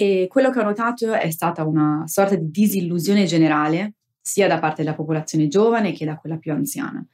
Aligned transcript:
E 0.00 0.28
quello 0.28 0.48
che 0.48 0.60
ho 0.60 0.62
notato 0.62 1.12
è 1.12 1.30
stata 1.30 1.62
una 1.62 2.04
sorta 2.06 2.34
di 2.34 2.50
disillusione 2.50 3.26
generale, 3.26 3.96
sia 4.18 4.48
da 4.48 4.58
parte 4.58 4.82
della 4.82 4.94
popolazione 4.94 5.46
giovane 5.46 5.92
che 5.92 6.06
da 6.06 6.16
quella 6.16 6.38
più 6.38 6.52
anziana. 6.52 7.06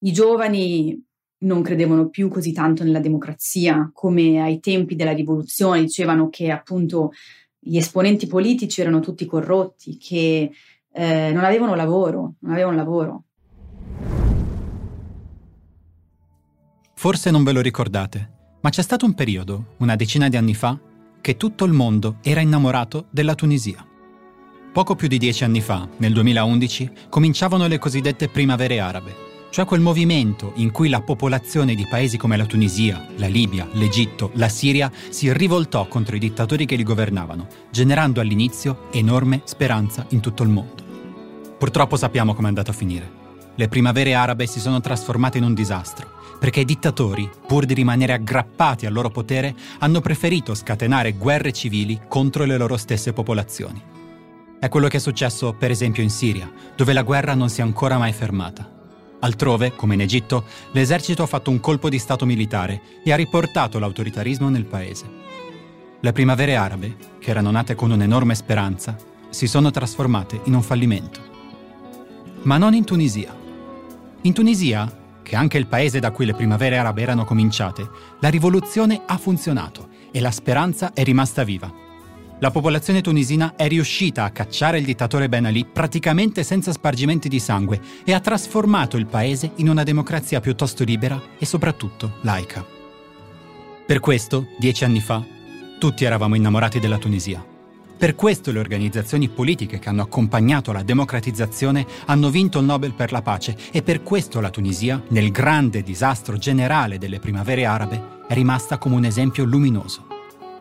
I 0.00 0.12
giovani 0.12 1.00
non 1.42 1.62
credevano 1.62 2.08
più 2.08 2.28
così 2.28 2.50
tanto 2.50 2.82
nella 2.82 2.98
democrazia 2.98 3.92
come 3.94 4.42
ai 4.42 4.58
tempi 4.58 4.96
della 4.96 5.12
rivoluzione, 5.12 5.82
dicevano 5.82 6.28
che 6.30 6.50
appunto 6.50 7.12
gli 7.60 7.76
esponenti 7.76 8.26
politici 8.26 8.80
erano 8.80 8.98
tutti 8.98 9.24
corrotti, 9.24 9.96
che 9.96 10.50
eh, 10.92 11.30
non 11.32 11.44
avevano 11.44 11.76
lavoro, 11.76 12.34
non 12.40 12.54
avevano 12.54 12.74
lavoro. 12.74 13.24
Forse 16.96 17.30
non 17.30 17.44
ve 17.44 17.52
lo 17.52 17.60
ricordate, 17.60 18.30
ma 18.62 18.70
c'è 18.70 18.82
stato 18.82 19.06
un 19.06 19.14
periodo, 19.14 19.74
una 19.76 19.94
decina 19.94 20.28
di 20.28 20.36
anni 20.36 20.54
fa, 20.54 20.76
che 21.20 21.36
tutto 21.36 21.64
il 21.64 21.72
mondo 21.72 22.16
era 22.22 22.40
innamorato 22.40 23.06
della 23.10 23.34
Tunisia. 23.34 23.84
Poco 24.72 24.94
più 24.94 25.08
di 25.08 25.18
dieci 25.18 25.44
anni 25.44 25.60
fa, 25.60 25.88
nel 25.98 26.12
2011, 26.12 26.90
cominciavano 27.08 27.66
le 27.66 27.78
cosiddette 27.78 28.28
primavere 28.28 28.78
arabe, 28.78 29.28
cioè 29.50 29.64
quel 29.64 29.80
movimento 29.80 30.52
in 30.56 30.70
cui 30.70 30.88
la 30.88 31.02
popolazione 31.02 31.74
di 31.74 31.86
paesi 31.88 32.16
come 32.16 32.36
la 32.36 32.46
Tunisia, 32.46 33.04
la 33.16 33.26
Libia, 33.26 33.68
l'Egitto, 33.72 34.30
la 34.34 34.48
Siria 34.48 34.90
si 35.08 35.32
rivoltò 35.32 35.88
contro 35.88 36.14
i 36.14 36.20
dittatori 36.20 36.66
che 36.66 36.76
li 36.76 36.84
governavano, 36.84 37.48
generando 37.70 38.20
all'inizio 38.20 38.86
enorme 38.92 39.42
speranza 39.44 40.06
in 40.10 40.20
tutto 40.20 40.44
il 40.44 40.50
mondo. 40.50 40.84
Purtroppo 41.58 41.96
sappiamo 41.96 42.32
come 42.32 42.46
è 42.46 42.48
andato 42.50 42.70
a 42.70 42.74
finire. 42.74 43.18
Le 43.56 43.68
primavere 43.68 44.14
arabe 44.14 44.46
si 44.46 44.60
sono 44.60 44.80
trasformate 44.80 45.38
in 45.38 45.44
un 45.44 45.52
disastro, 45.52 46.19
perché 46.40 46.60
i 46.60 46.64
dittatori, 46.64 47.30
pur 47.46 47.66
di 47.66 47.74
rimanere 47.74 48.14
aggrappati 48.14 48.86
al 48.86 48.94
loro 48.94 49.10
potere, 49.10 49.54
hanno 49.80 50.00
preferito 50.00 50.54
scatenare 50.54 51.12
guerre 51.12 51.52
civili 51.52 52.00
contro 52.08 52.44
le 52.44 52.56
loro 52.56 52.78
stesse 52.78 53.12
popolazioni. 53.12 53.80
È 54.58 54.68
quello 54.70 54.88
che 54.88 54.96
è 54.96 55.00
successo, 55.00 55.52
per 55.52 55.70
esempio, 55.70 56.02
in 56.02 56.08
Siria, 56.08 56.50
dove 56.74 56.94
la 56.94 57.02
guerra 57.02 57.34
non 57.34 57.50
si 57.50 57.60
è 57.60 57.62
ancora 57.62 57.98
mai 57.98 58.12
fermata. 58.12 58.68
Altrove, 59.20 59.76
come 59.76 59.94
in 59.94 60.00
Egitto, 60.00 60.44
l'esercito 60.72 61.22
ha 61.22 61.26
fatto 61.26 61.50
un 61.50 61.60
colpo 61.60 61.90
di 61.90 61.98
Stato 61.98 62.24
militare 62.24 62.80
e 63.04 63.12
ha 63.12 63.16
riportato 63.16 63.78
l'autoritarismo 63.78 64.48
nel 64.48 64.64
paese. 64.64 65.18
Le 66.00 66.12
primavere 66.12 66.56
arabe, 66.56 66.96
che 67.18 67.28
erano 67.28 67.50
nate 67.50 67.74
con 67.74 67.90
un'enorme 67.90 68.34
speranza, 68.34 68.96
si 69.28 69.46
sono 69.46 69.70
trasformate 69.70 70.40
in 70.44 70.54
un 70.54 70.62
fallimento. 70.62 71.20
Ma 72.44 72.56
non 72.56 72.72
in 72.72 72.84
Tunisia. 72.84 73.36
In 74.22 74.32
Tunisia, 74.32 74.99
che 75.30 75.36
anche 75.36 75.58
il 75.58 75.68
paese 75.68 76.00
da 76.00 76.10
cui 76.10 76.26
le 76.26 76.34
primavere 76.34 76.76
arabe 76.76 77.02
erano 77.02 77.24
cominciate, 77.24 77.88
la 78.18 78.28
rivoluzione 78.28 79.02
ha 79.06 79.16
funzionato 79.16 79.86
e 80.10 80.18
la 80.18 80.32
speranza 80.32 80.92
è 80.92 81.04
rimasta 81.04 81.44
viva. 81.44 81.72
La 82.40 82.50
popolazione 82.50 83.00
tunisina 83.00 83.54
è 83.54 83.68
riuscita 83.68 84.24
a 84.24 84.30
cacciare 84.30 84.78
il 84.78 84.84
dittatore 84.84 85.28
Ben 85.28 85.44
Ali 85.44 85.64
praticamente 85.64 86.42
senza 86.42 86.72
spargimenti 86.72 87.28
di 87.28 87.38
sangue 87.38 87.80
e 88.02 88.12
ha 88.12 88.18
trasformato 88.18 88.96
il 88.96 89.06
paese 89.06 89.52
in 89.56 89.68
una 89.68 89.84
democrazia 89.84 90.40
piuttosto 90.40 90.82
libera 90.82 91.22
e 91.38 91.46
soprattutto 91.46 92.14
laica. 92.22 92.66
Per 93.86 94.00
questo, 94.00 94.48
dieci 94.58 94.82
anni 94.82 95.00
fa, 95.00 95.24
tutti 95.78 96.04
eravamo 96.04 96.34
innamorati 96.34 96.80
della 96.80 96.98
Tunisia. 96.98 97.49
Per 98.00 98.14
questo 98.14 98.50
le 98.50 98.60
organizzazioni 98.60 99.28
politiche 99.28 99.78
che 99.78 99.90
hanno 99.90 100.00
accompagnato 100.00 100.72
la 100.72 100.82
democratizzazione 100.82 101.86
hanno 102.06 102.30
vinto 102.30 102.58
il 102.58 102.64
Nobel 102.64 102.94
per 102.94 103.12
la 103.12 103.20
pace 103.20 103.54
e 103.70 103.82
per 103.82 104.02
questo 104.02 104.40
la 104.40 104.48
Tunisia, 104.48 105.02
nel 105.08 105.30
grande 105.30 105.82
disastro 105.82 106.38
generale 106.38 106.96
delle 106.96 107.18
primavere 107.18 107.66
arabe, 107.66 108.22
è 108.26 108.32
rimasta 108.32 108.78
come 108.78 108.94
un 108.94 109.04
esempio 109.04 109.44
luminoso. 109.44 110.06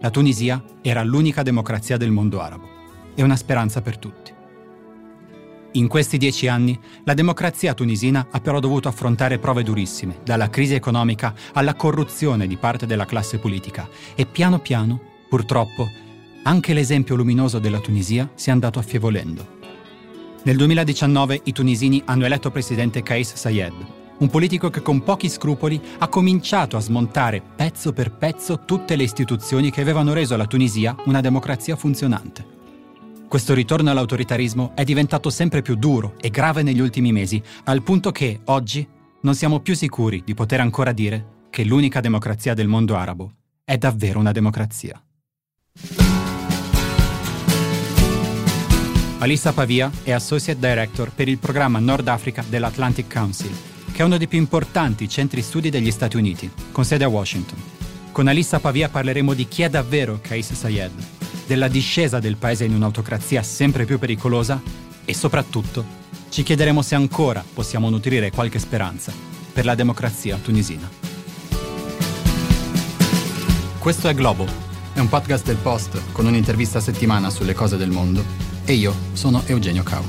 La 0.01 0.09
Tunisia 0.09 0.61
era 0.81 1.01
l'unica 1.01 1.41
democrazia 1.41 1.95
del 1.95 2.11
mondo 2.11 2.41
arabo 2.41 2.67
e 3.15 3.23
una 3.23 3.37
speranza 3.37 3.81
per 3.81 3.97
tutti. 3.97 4.33
In 5.71 5.87
questi 5.87 6.17
dieci 6.17 6.49
anni 6.49 6.77
la 7.05 7.13
democrazia 7.13 7.73
tunisina 7.73 8.27
ha 8.29 8.41
però 8.41 8.59
dovuto 8.59 8.89
affrontare 8.89 9.39
prove 9.39 9.63
durissime, 9.63 10.17
dalla 10.25 10.49
crisi 10.49 10.73
economica 10.73 11.33
alla 11.53 11.75
corruzione 11.75 12.47
di 12.47 12.57
parte 12.57 12.85
della 12.85 13.05
classe 13.05 13.37
politica 13.37 13.87
e 14.13 14.25
piano 14.25 14.59
piano, 14.59 14.99
purtroppo, 15.29 15.89
anche 16.43 16.73
l'esempio 16.73 17.15
luminoso 17.15 17.59
della 17.59 17.79
Tunisia 17.79 18.29
si 18.35 18.49
è 18.49 18.51
andato 18.51 18.79
affievolendo. 18.79 19.57
Nel 20.43 20.55
2019 20.55 21.41
i 21.43 21.51
tunisini 21.51 22.01
hanno 22.05 22.25
eletto 22.25 22.49
presidente 22.49 23.03
Kais 23.03 23.33
Sayed, 23.33 23.73
un 24.19 24.29
politico 24.29 24.69
che 24.69 24.81
con 24.81 25.03
pochi 25.03 25.29
scrupoli 25.29 25.79
ha 25.99 26.07
cominciato 26.07 26.77
a 26.77 26.81
smontare 26.81 27.41
pezzo 27.55 27.93
per 27.93 28.11
pezzo 28.11 28.63
tutte 28.65 28.95
le 28.95 29.03
istituzioni 29.03 29.71
che 29.71 29.81
avevano 29.81 30.13
reso 30.13 30.35
la 30.35 30.45
Tunisia 30.45 30.95
una 31.05 31.21
democrazia 31.21 31.75
funzionante. 31.75 32.57
Questo 33.27 33.53
ritorno 33.53 33.91
all'autoritarismo 33.91 34.71
è 34.75 34.83
diventato 34.83 35.29
sempre 35.29 35.61
più 35.61 35.75
duro 35.75 36.15
e 36.19 36.29
grave 36.29 36.63
negli 36.63 36.79
ultimi 36.79 37.11
mesi, 37.11 37.41
al 37.65 37.83
punto 37.83 38.11
che 38.11 38.39
oggi 38.45 38.87
non 39.21 39.35
siamo 39.35 39.59
più 39.59 39.75
sicuri 39.75 40.23
di 40.25 40.33
poter 40.33 40.61
ancora 40.61 40.91
dire 40.91 41.37
che 41.49 41.63
l'unica 41.63 41.99
democrazia 41.99 42.53
del 42.53 42.67
mondo 42.67 42.95
arabo 42.95 43.33
è 43.63 43.77
davvero 43.77 44.19
una 44.19 44.31
democrazia. 44.31 45.01
Alissa 49.19 49.51
Pavia 49.51 49.91
è 50.03 50.11
Associate 50.11 50.57
Director 50.57 51.11
per 51.11 51.27
il 51.27 51.37
programma 51.39 51.79
Nord 51.79 52.07
Africa 52.07 52.43
dell'Atlantic 52.47 53.11
Council 53.11 53.51
che 53.91 54.01
è 54.01 54.05
uno 54.05 54.17
dei 54.17 54.27
più 54.27 54.37
importanti 54.37 55.09
centri 55.09 55.41
studi 55.41 55.69
degli 55.69 55.91
Stati 55.91 56.15
Uniti, 56.15 56.49
con 56.71 56.85
sede 56.85 57.03
a 57.03 57.09
Washington. 57.09 57.61
Con 58.13 58.27
Alissa 58.27 58.61
Pavia 58.61 58.87
parleremo 58.87 59.33
di 59.33 59.45
chi 59.49 59.63
è 59.63 59.69
davvero 59.69 60.19
Kais 60.21 60.53
Sayed, 60.53 60.91
della 61.45 61.67
discesa 61.67 62.19
del 62.19 62.37
paese 62.37 62.63
in 62.63 62.73
un'autocrazia 62.75 63.43
sempre 63.43 63.83
più 63.83 63.99
pericolosa 63.99 64.61
e 65.03 65.13
soprattutto 65.13 65.83
ci 66.29 66.43
chiederemo 66.43 66.81
se 66.81 66.95
ancora 66.95 67.43
possiamo 67.53 67.89
nutrire 67.89 68.31
qualche 68.31 68.59
speranza 68.59 69.11
per 69.51 69.65
la 69.65 69.75
democrazia 69.75 70.37
tunisina. 70.37 70.89
Questo 73.79 74.07
è 74.07 74.13
Globo, 74.13 74.45
è 74.93 74.99
un 74.99 75.09
podcast 75.09 75.45
del 75.45 75.57
Post 75.57 75.99
con 76.13 76.25
un'intervista 76.25 76.77
a 76.77 76.81
settimana 76.81 77.29
sulle 77.29 77.53
cose 77.53 77.75
del 77.75 77.89
mondo 77.89 78.48
e 78.69 78.73
io 78.73 78.93
sono 79.13 79.41
Eugenio 79.47 79.81
Cau. 79.81 80.03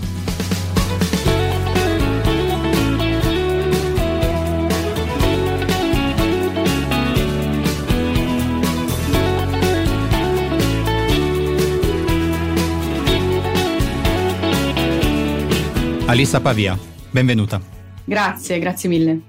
Alissa 16.04 16.40
Pavia, 16.40 16.78
benvenuta. 17.10 17.58
Grazie, 18.04 18.58
grazie 18.58 18.88
mille. 18.90 19.20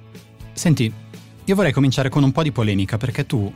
Senti, 0.51 0.91
io 1.45 1.55
vorrei 1.55 1.71
cominciare 1.71 2.09
con 2.09 2.23
un 2.23 2.33
po' 2.33 2.43
di 2.43 2.51
polemica 2.51 2.97
perché 2.97 3.25
tu, 3.25 3.49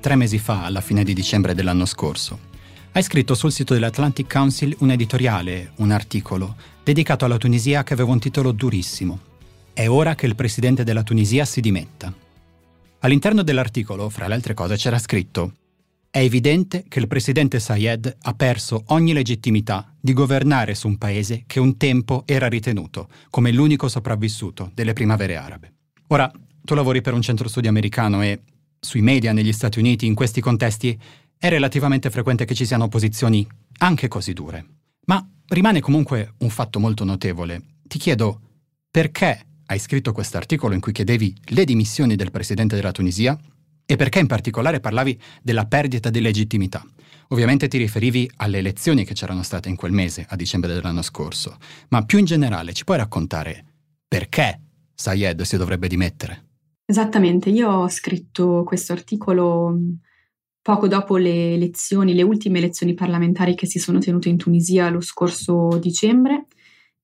tre 0.00 0.16
mesi 0.16 0.38
fa, 0.38 0.64
alla 0.64 0.80
fine 0.80 1.04
di 1.04 1.12
dicembre 1.12 1.54
dell'anno 1.54 1.84
scorso, 1.84 2.49
hai 2.92 3.02
scritto 3.02 3.34
sul 3.34 3.52
sito 3.52 3.74
dell'Atlantic 3.74 4.30
Council 4.30 4.74
un 4.80 4.90
editoriale, 4.90 5.72
un 5.76 5.90
articolo, 5.90 6.56
dedicato 6.82 7.24
alla 7.24 7.36
Tunisia 7.36 7.82
che 7.84 7.92
aveva 7.92 8.10
un 8.10 8.18
titolo 8.18 8.52
durissimo. 8.52 9.18
È 9.72 9.88
ora 9.88 10.14
che 10.14 10.26
il 10.26 10.34
presidente 10.34 10.82
della 10.82 11.02
Tunisia 11.02 11.44
si 11.44 11.60
dimetta. 11.60 12.12
All'interno 13.00 13.42
dell'articolo, 13.42 14.08
fra 14.08 14.26
le 14.26 14.34
altre 14.34 14.54
cose, 14.54 14.76
c'era 14.76 14.98
scritto 14.98 15.52
è 16.12 16.18
evidente 16.18 16.84
che 16.88 16.98
il 16.98 17.06
presidente 17.06 17.60
Sayed 17.60 18.16
ha 18.22 18.34
perso 18.34 18.82
ogni 18.86 19.12
legittimità 19.12 19.94
di 20.00 20.12
governare 20.12 20.74
su 20.74 20.88
un 20.88 20.98
paese 20.98 21.44
che 21.46 21.60
un 21.60 21.76
tempo 21.76 22.24
era 22.26 22.48
ritenuto 22.48 23.08
come 23.30 23.52
l'unico 23.52 23.88
sopravvissuto 23.88 24.72
delle 24.74 24.92
primavere 24.92 25.36
arabe. 25.36 25.72
Ora, 26.08 26.28
tu 26.64 26.74
lavori 26.74 27.00
per 27.00 27.14
un 27.14 27.22
centro 27.22 27.46
studi 27.46 27.68
americano 27.68 28.22
e 28.22 28.40
sui 28.80 29.02
media 29.02 29.32
negli 29.32 29.52
Stati 29.52 29.78
Uniti, 29.78 30.06
in 30.06 30.14
questi 30.14 30.40
contesti, 30.40 30.98
è 31.42 31.48
relativamente 31.48 32.10
frequente 32.10 32.44
che 32.44 32.54
ci 32.54 32.66
siano 32.66 32.88
posizioni 32.88 33.48
anche 33.78 34.08
così 34.08 34.34
dure. 34.34 34.66
Ma 35.06 35.26
rimane 35.48 35.80
comunque 35.80 36.34
un 36.40 36.50
fatto 36.50 36.78
molto 36.78 37.02
notevole. 37.02 37.62
Ti 37.82 37.98
chiedo 37.98 38.40
perché 38.90 39.46
hai 39.64 39.78
scritto 39.78 40.12
questo 40.12 40.36
articolo 40.36 40.74
in 40.74 40.80
cui 40.80 40.92
chiedevi 40.92 41.34
le 41.42 41.64
dimissioni 41.64 42.14
del 42.14 42.30
presidente 42.30 42.76
della 42.76 42.92
Tunisia 42.92 43.38
e 43.86 43.96
perché 43.96 44.18
in 44.18 44.26
particolare 44.26 44.80
parlavi 44.80 45.18
della 45.40 45.64
perdita 45.64 46.10
di 46.10 46.20
legittimità. 46.20 46.84
Ovviamente 47.28 47.68
ti 47.68 47.78
riferivi 47.78 48.30
alle 48.36 48.58
elezioni 48.58 49.06
che 49.06 49.14
c'erano 49.14 49.42
state 49.42 49.70
in 49.70 49.76
quel 49.76 49.92
mese, 49.92 50.26
a 50.28 50.36
dicembre 50.36 50.74
dell'anno 50.74 51.00
scorso, 51.00 51.56
ma 51.88 52.04
più 52.04 52.18
in 52.18 52.26
generale 52.26 52.74
ci 52.74 52.84
puoi 52.84 52.98
raccontare 52.98 53.64
perché 54.06 54.60
Sayed 54.92 55.40
si 55.40 55.56
dovrebbe 55.56 55.88
dimettere? 55.88 56.48
Esattamente, 56.84 57.48
io 57.48 57.70
ho 57.70 57.88
scritto 57.88 58.62
questo 58.66 58.92
articolo 58.92 59.74
poco 60.62 60.88
dopo 60.88 61.16
le 61.16 61.54
elezioni, 61.54 62.14
le 62.14 62.22
ultime 62.22 62.58
elezioni 62.58 62.94
parlamentari 62.94 63.54
che 63.54 63.66
si 63.66 63.78
sono 63.78 63.98
tenute 63.98 64.28
in 64.28 64.36
Tunisia 64.36 64.90
lo 64.90 65.00
scorso 65.00 65.78
dicembre 65.80 66.46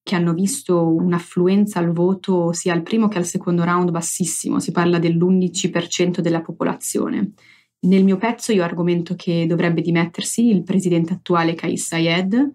che 0.06 0.14
hanno 0.14 0.34
visto 0.34 0.86
un'affluenza 0.86 1.80
al 1.80 1.90
voto 1.90 2.52
sia 2.52 2.72
al 2.72 2.82
primo 2.82 3.08
che 3.08 3.18
al 3.18 3.24
secondo 3.24 3.64
round 3.64 3.90
bassissimo, 3.90 4.60
si 4.60 4.70
parla 4.70 5.00
dell'11% 5.00 6.20
della 6.20 6.42
popolazione. 6.42 7.32
Nel 7.80 8.04
mio 8.04 8.16
pezzo 8.16 8.52
io 8.52 8.62
argomento 8.62 9.16
che 9.16 9.46
dovrebbe 9.46 9.80
dimettersi 9.80 10.48
il 10.48 10.62
presidente 10.62 11.12
attuale 11.12 11.56
Kais 11.56 11.86
Sayed, 11.86 12.54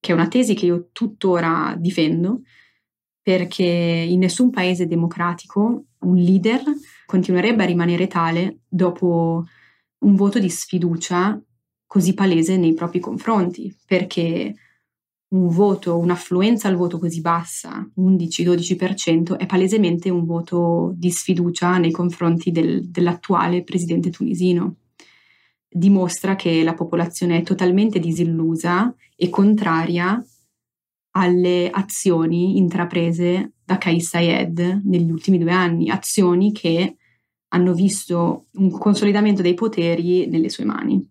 che 0.00 0.10
è 0.10 0.14
una 0.14 0.26
tesi 0.26 0.54
che 0.54 0.66
io 0.66 0.88
tuttora 0.90 1.76
difendo, 1.78 2.40
perché 3.22 3.62
in 3.62 4.18
nessun 4.18 4.50
paese 4.50 4.88
democratico 4.88 5.84
un 6.00 6.16
leader 6.16 6.62
continuerebbe 7.06 7.62
a 7.62 7.66
rimanere 7.66 8.08
tale 8.08 8.62
dopo 8.66 9.44
un 10.00 10.14
voto 10.14 10.38
di 10.38 10.48
sfiducia 10.48 11.40
così 11.86 12.14
palese 12.14 12.56
nei 12.56 12.74
propri 12.74 13.00
confronti, 13.00 13.74
perché 13.86 14.54
un 15.28 15.48
voto, 15.48 15.98
un'affluenza 15.98 16.68
al 16.68 16.76
voto 16.76 16.98
così 16.98 17.20
bassa, 17.20 17.86
11-12%, 17.96 19.36
è 19.36 19.46
palesemente 19.46 20.10
un 20.10 20.24
voto 20.24 20.92
di 20.94 21.10
sfiducia 21.10 21.78
nei 21.78 21.90
confronti 21.90 22.50
del, 22.50 22.88
dell'attuale 22.88 23.64
presidente 23.64 24.10
tunisino. 24.10 24.76
Dimostra 25.68 26.34
che 26.34 26.62
la 26.62 26.74
popolazione 26.74 27.38
è 27.38 27.42
totalmente 27.42 27.98
disillusa 27.98 28.94
e 29.16 29.28
contraria 29.28 30.22
alle 31.10 31.68
azioni 31.70 32.56
intraprese 32.56 33.52
da 33.64 33.76
Kais 33.76 34.08
Sayed 34.08 34.82
negli 34.84 35.10
ultimi 35.10 35.38
due 35.38 35.52
anni, 35.52 35.90
azioni 35.90 36.52
che 36.52 36.96
hanno 37.48 37.72
visto 37.72 38.46
un 38.54 38.70
consolidamento 38.70 39.42
dei 39.42 39.54
poteri 39.54 40.26
nelle 40.28 40.48
sue 40.48 40.64
mani. 40.64 41.06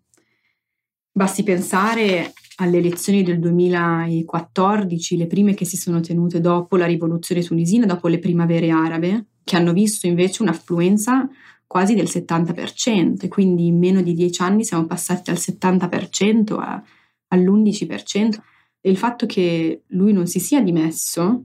Basti 1.10 1.42
pensare 1.42 2.32
alle 2.56 2.78
elezioni 2.78 3.22
del 3.22 3.38
2014, 3.38 5.16
le 5.16 5.26
prime 5.26 5.54
che 5.54 5.64
si 5.64 5.76
sono 5.76 6.00
tenute 6.00 6.40
dopo 6.40 6.76
la 6.76 6.86
rivoluzione 6.86 7.42
tunisina, 7.42 7.86
dopo 7.86 8.08
le 8.08 8.18
primavere 8.18 8.70
arabe, 8.70 9.26
che 9.44 9.56
hanno 9.56 9.72
visto 9.72 10.06
invece 10.06 10.42
un'affluenza 10.42 11.28
quasi 11.66 11.94
del 11.94 12.06
70% 12.06 13.24
e 13.24 13.28
quindi 13.28 13.66
in 13.66 13.78
meno 13.78 14.00
di 14.00 14.14
dieci 14.14 14.42
anni 14.42 14.64
siamo 14.64 14.86
passati 14.86 15.30
dal 15.30 15.36
70% 15.36 16.58
a, 16.58 16.82
all'11%. 17.28 18.38
E 18.80 18.90
il 18.90 18.96
fatto 18.96 19.26
che 19.26 19.82
lui 19.88 20.12
non 20.12 20.26
si 20.26 20.40
sia 20.40 20.60
dimesso, 20.60 21.44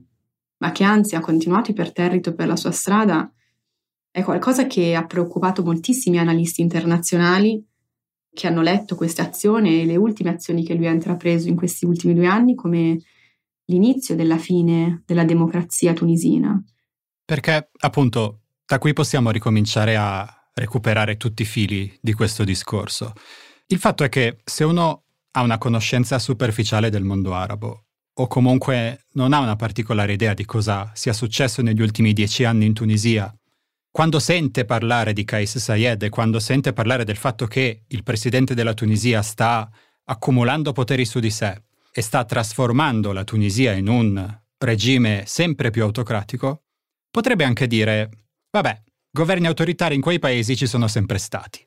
ma 0.58 0.72
che 0.72 0.84
anzi 0.84 1.14
ha 1.14 1.20
continuato 1.20 1.70
iperterrito 1.72 2.34
per 2.34 2.46
la 2.46 2.56
sua 2.56 2.70
strada, 2.70 3.30
è 4.14 4.22
qualcosa 4.22 4.68
che 4.68 4.94
ha 4.94 5.04
preoccupato 5.06 5.64
moltissimi 5.64 6.20
analisti 6.20 6.60
internazionali 6.60 7.60
che 8.32 8.46
hanno 8.46 8.62
letto 8.62 8.94
queste 8.94 9.22
azioni 9.22 9.80
e 9.80 9.84
le 9.84 9.96
ultime 9.96 10.30
azioni 10.30 10.64
che 10.64 10.74
lui 10.74 10.86
ha 10.86 10.92
intrapreso 10.92 11.48
in 11.48 11.56
questi 11.56 11.84
ultimi 11.84 12.14
due 12.14 12.28
anni 12.28 12.54
come 12.54 12.96
l'inizio 13.64 14.14
della 14.14 14.38
fine 14.38 15.02
della 15.04 15.24
democrazia 15.24 15.94
tunisina. 15.94 16.62
Perché 17.24 17.70
appunto 17.76 18.42
da 18.64 18.78
qui 18.78 18.92
possiamo 18.92 19.32
ricominciare 19.32 19.96
a 19.96 20.24
recuperare 20.54 21.16
tutti 21.16 21.42
i 21.42 21.46
fili 21.46 21.92
di 22.00 22.12
questo 22.12 22.44
discorso. 22.44 23.14
Il 23.66 23.78
fatto 23.80 24.04
è 24.04 24.08
che 24.08 24.36
se 24.44 24.62
uno 24.62 25.06
ha 25.32 25.42
una 25.42 25.58
conoscenza 25.58 26.20
superficiale 26.20 26.88
del 26.88 27.02
mondo 27.02 27.34
arabo 27.34 27.86
o 28.14 28.28
comunque 28.28 29.06
non 29.14 29.32
ha 29.32 29.40
una 29.40 29.56
particolare 29.56 30.12
idea 30.12 30.34
di 30.34 30.44
cosa 30.44 30.92
sia 30.94 31.12
successo 31.12 31.62
negli 31.62 31.82
ultimi 31.82 32.12
dieci 32.12 32.44
anni 32.44 32.66
in 32.66 32.74
Tunisia 32.74 33.36
quando 33.94 34.18
sente 34.18 34.64
parlare 34.64 35.12
di 35.12 35.22
Kais 35.22 35.56
Sayed 35.56 36.02
e 36.02 36.08
quando 36.08 36.40
sente 36.40 36.72
parlare 36.72 37.04
del 37.04 37.16
fatto 37.16 37.46
che 37.46 37.84
il 37.86 38.02
presidente 38.02 38.52
della 38.52 38.74
Tunisia 38.74 39.22
sta 39.22 39.70
accumulando 40.06 40.72
poteri 40.72 41.04
su 41.04 41.20
di 41.20 41.30
sé 41.30 41.62
e 41.92 42.02
sta 42.02 42.24
trasformando 42.24 43.12
la 43.12 43.22
Tunisia 43.22 43.70
in 43.74 43.86
un 43.86 44.40
regime 44.58 45.22
sempre 45.26 45.70
più 45.70 45.84
autocratico, 45.84 46.64
potrebbe 47.08 47.44
anche 47.44 47.68
dire, 47.68 48.10
vabbè, 48.50 48.82
governi 49.12 49.46
autoritari 49.46 49.94
in 49.94 50.00
quei 50.00 50.18
paesi 50.18 50.56
ci 50.56 50.66
sono 50.66 50.88
sempre 50.88 51.18
stati. 51.18 51.64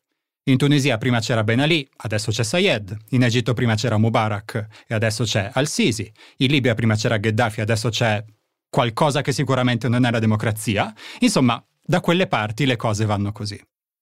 In 0.50 0.58
Tunisia 0.58 0.98
prima 0.98 1.22
c'era 1.22 1.46
Ben 1.46 1.62
Ali, 1.62 1.90
adesso 1.96 2.32
c'è 2.32 2.44
Sayed, 2.44 2.98
in 3.12 3.24
Egitto 3.24 3.54
prima 3.54 3.76
c'era 3.76 3.98
Mubarak 3.98 4.68
e 4.86 4.94
adesso 4.94 5.24
c'è 5.24 5.50
Al-Sisi, 5.54 6.12
in 6.40 6.52
Libia 6.52 6.76
prima 6.76 6.96
c'era 6.96 7.16
Gheddafi, 7.16 7.62
adesso 7.62 7.88
c'è 7.88 8.22
qualcosa 8.70 9.22
che 9.22 9.32
sicuramente 9.32 9.88
non 9.88 10.04
è 10.04 10.12
la 10.12 10.20
democrazia. 10.20 10.94
Insomma, 11.20 11.64
da 11.88 12.01
quelle 12.01 12.28
parti 12.28 12.66
le 12.66 12.75
cose 12.75 13.06
vanno 13.06 13.31
così. 13.31 13.60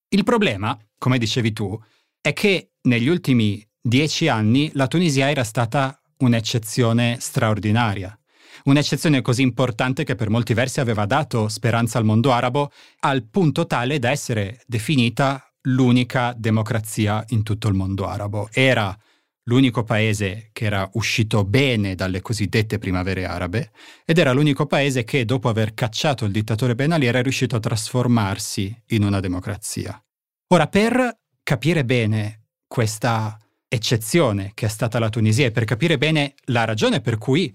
Il 0.09 0.23
problema, 0.23 0.75
come 0.97 1.19
dicevi 1.19 1.53
tu, 1.53 1.79
è 2.19 2.33
che 2.33 2.71
negli 2.83 3.07
ultimi 3.07 3.63
dieci 3.79 4.27
anni 4.27 4.71
la 4.73 4.87
Tunisia 4.87 5.29
era 5.29 5.43
stata 5.43 6.01
un'eccezione 6.17 7.17
straordinaria. 7.19 8.17
Un'eccezione 8.63 9.21
così 9.21 9.43
importante 9.43 10.03
che 10.03 10.15
per 10.15 10.29
molti 10.31 10.55
versi 10.55 10.79
aveva 10.79 11.05
dato 11.05 11.47
speranza 11.47 11.99
al 11.99 12.05
mondo 12.05 12.31
arabo, 12.31 12.71
al 13.01 13.27
punto 13.29 13.67
tale 13.67 13.99
da 13.99 14.09
essere 14.09 14.63
definita 14.65 15.43
l'unica 15.67 16.33
democrazia 16.35 17.23
in 17.29 17.43
tutto 17.43 17.67
il 17.67 17.75
mondo 17.75 18.07
arabo. 18.07 18.49
Era 18.51 18.97
l'unico 19.45 19.83
paese 19.83 20.49
che 20.53 20.65
era 20.65 20.89
uscito 20.93 21.43
bene 21.43 21.95
dalle 21.95 22.21
cosiddette 22.21 22.79
primavere 22.79 23.25
arabe 23.25 23.71
ed 24.05 24.17
era 24.17 24.31
l'unico 24.31 24.65
paese 24.65 25.03
che 25.03 25.25
dopo 25.25 25.49
aver 25.49 25.73
cacciato 25.73 26.25
il 26.25 26.31
dittatore 26.31 26.75
Ben 26.75 26.91
Ali 26.91 27.05
era 27.05 27.21
riuscito 27.21 27.55
a 27.55 27.59
trasformarsi 27.59 28.83
in 28.87 29.03
una 29.03 29.19
democrazia. 29.19 29.99
Ora, 30.47 30.67
per 30.67 31.19
capire 31.43 31.85
bene 31.85 32.47
questa 32.67 33.37
eccezione 33.67 34.51
che 34.53 34.65
è 34.65 34.69
stata 34.69 34.99
la 34.99 35.09
Tunisia 35.09 35.45
e 35.45 35.51
per 35.51 35.65
capire 35.65 35.97
bene 35.97 36.33
la 36.45 36.65
ragione 36.65 37.01
per 37.01 37.17
cui, 37.17 37.53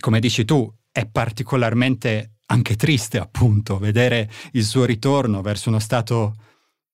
come 0.00 0.20
dici 0.20 0.44
tu, 0.44 0.72
è 0.90 1.06
particolarmente 1.06 2.38
anche 2.46 2.76
triste 2.76 3.18
appunto 3.18 3.78
vedere 3.78 4.30
il 4.52 4.64
suo 4.64 4.84
ritorno 4.84 5.42
verso 5.42 5.68
uno 5.68 5.78
Stato 5.78 6.34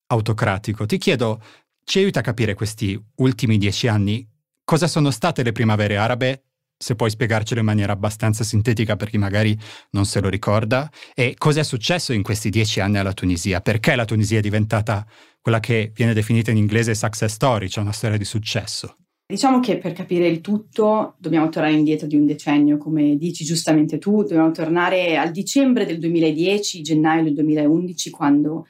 autocratico, 0.07 0.85
ti 0.85 0.97
chiedo, 0.97 1.41
ci 1.83 1.99
aiuta 1.99 2.19
a 2.19 2.23
capire 2.23 2.53
questi 2.53 2.99
ultimi 3.15 3.57
dieci 3.57 3.87
anni 3.87 4.27
Cosa 4.67 4.87
sono 4.87 5.11
state 5.11 5.43
le 5.43 5.51
primavere 5.51 5.95
arabe? 5.95 6.45
Se 6.75 6.95
puoi 6.95 7.11
spiegarcelo 7.11 7.59
in 7.59 7.67
maniera 7.67 7.93
abbastanza 7.93 8.43
sintetica 8.43 8.95
per 8.95 9.11
chi 9.11 9.19
magari 9.19 9.55
non 9.91 10.05
se 10.05 10.19
lo 10.19 10.27
ricorda. 10.27 10.89
E 11.13 11.35
cosa 11.37 11.59
è 11.59 11.63
successo 11.63 12.13
in 12.13 12.23
questi 12.23 12.49
dieci 12.49 12.79
anni 12.79 12.97
alla 12.97 13.13
Tunisia? 13.13 13.61
Perché 13.61 13.95
la 13.95 14.05
Tunisia 14.05 14.39
è 14.39 14.41
diventata 14.41 15.05
quella 15.39 15.59
che 15.59 15.91
viene 15.93 16.15
definita 16.15 16.49
in 16.49 16.57
inglese 16.57 16.95
success 16.95 17.31
story, 17.31 17.69
cioè 17.69 17.83
una 17.83 17.93
storia 17.93 18.17
di 18.17 18.25
successo? 18.25 18.97
Diciamo 19.27 19.59
che 19.59 19.77
per 19.77 19.93
capire 19.93 20.27
il 20.27 20.41
tutto 20.41 21.13
dobbiamo 21.19 21.47
tornare 21.49 21.75
indietro 21.75 22.07
di 22.07 22.15
un 22.15 22.25
decennio, 22.25 22.77
come 22.77 23.17
dici 23.17 23.43
giustamente 23.43 23.99
tu, 23.99 24.23
dobbiamo 24.23 24.49
tornare 24.49 25.15
al 25.15 25.29
dicembre 25.29 25.85
del 25.85 25.99
2010, 25.99 26.81
gennaio 26.81 27.23
del 27.23 27.35
2011, 27.35 28.09
quando 28.09 28.65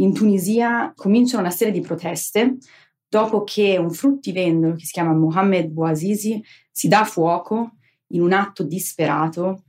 in 0.00 0.12
Tunisia 0.12 0.92
cominciano 0.96 1.42
una 1.42 1.52
serie 1.52 1.72
di 1.72 1.82
proteste 1.82 2.56
dopo 3.10 3.42
che 3.42 3.76
un 3.76 3.90
fruttivendolo 3.90 4.76
che 4.76 4.84
si 4.84 4.92
chiama 4.92 5.12
Mohamed 5.12 5.66
Bouazizi 5.70 6.42
si 6.70 6.86
dà 6.86 7.04
fuoco 7.04 7.72
in 8.12 8.22
un 8.22 8.32
atto 8.32 8.62
disperato 8.62 9.64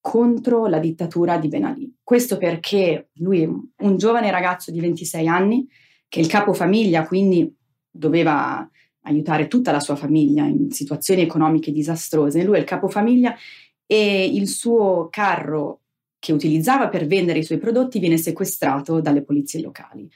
contro 0.00 0.66
la 0.66 0.80
dittatura 0.80 1.38
di 1.38 1.46
Ben 1.46 1.64
Ali. 1.64 1.94
Questo 2.02 2.36
perché 2.36 3.10
lui 3.14 3.42
un 3.42 3.96
giovane 3.96 4.30
ragazzo 4.32 4.72
di 4.72 4.80
26 4.80 5.28
anni 5.28 5.68
che 6.08 6.18
è 6.18 6.22
il 6.22 6.28
capofamiglia, 6.28 7.06
quindi 7.06 7.54
doveva 7.88 8.68
aiutare 9.02 9.46
tutta 9.46 9.70
la 9.70 9.80
sua 9.80 9.94
famiglia 9.94 10.44
in 10.44 10.72
situazioni 10.72 11.22
economiche 11.22 11.70
disastrose. 11.70 12.42
Lui 12.42 12.56
è 12.56 12.58
il 12.58 12.64
capofamiglia 12.64 13.36
e 13.86 14.24
il 14.24 14.48
suo 14.48 15.08
carro 15.10 15.82
che 16.18 16.32
utilizzava 16.32 16.88
per 16.88 17.06
vendere 17.06 17.38
i 17.38 17.44
suoi 17.44 17.58
prodotti 17.58 18.00
viene 18.00 18.18
sequestrato 18.18 19.00
dalle 19.00 19.22
polizie 19.22 19.60
locali. 19.60 20.10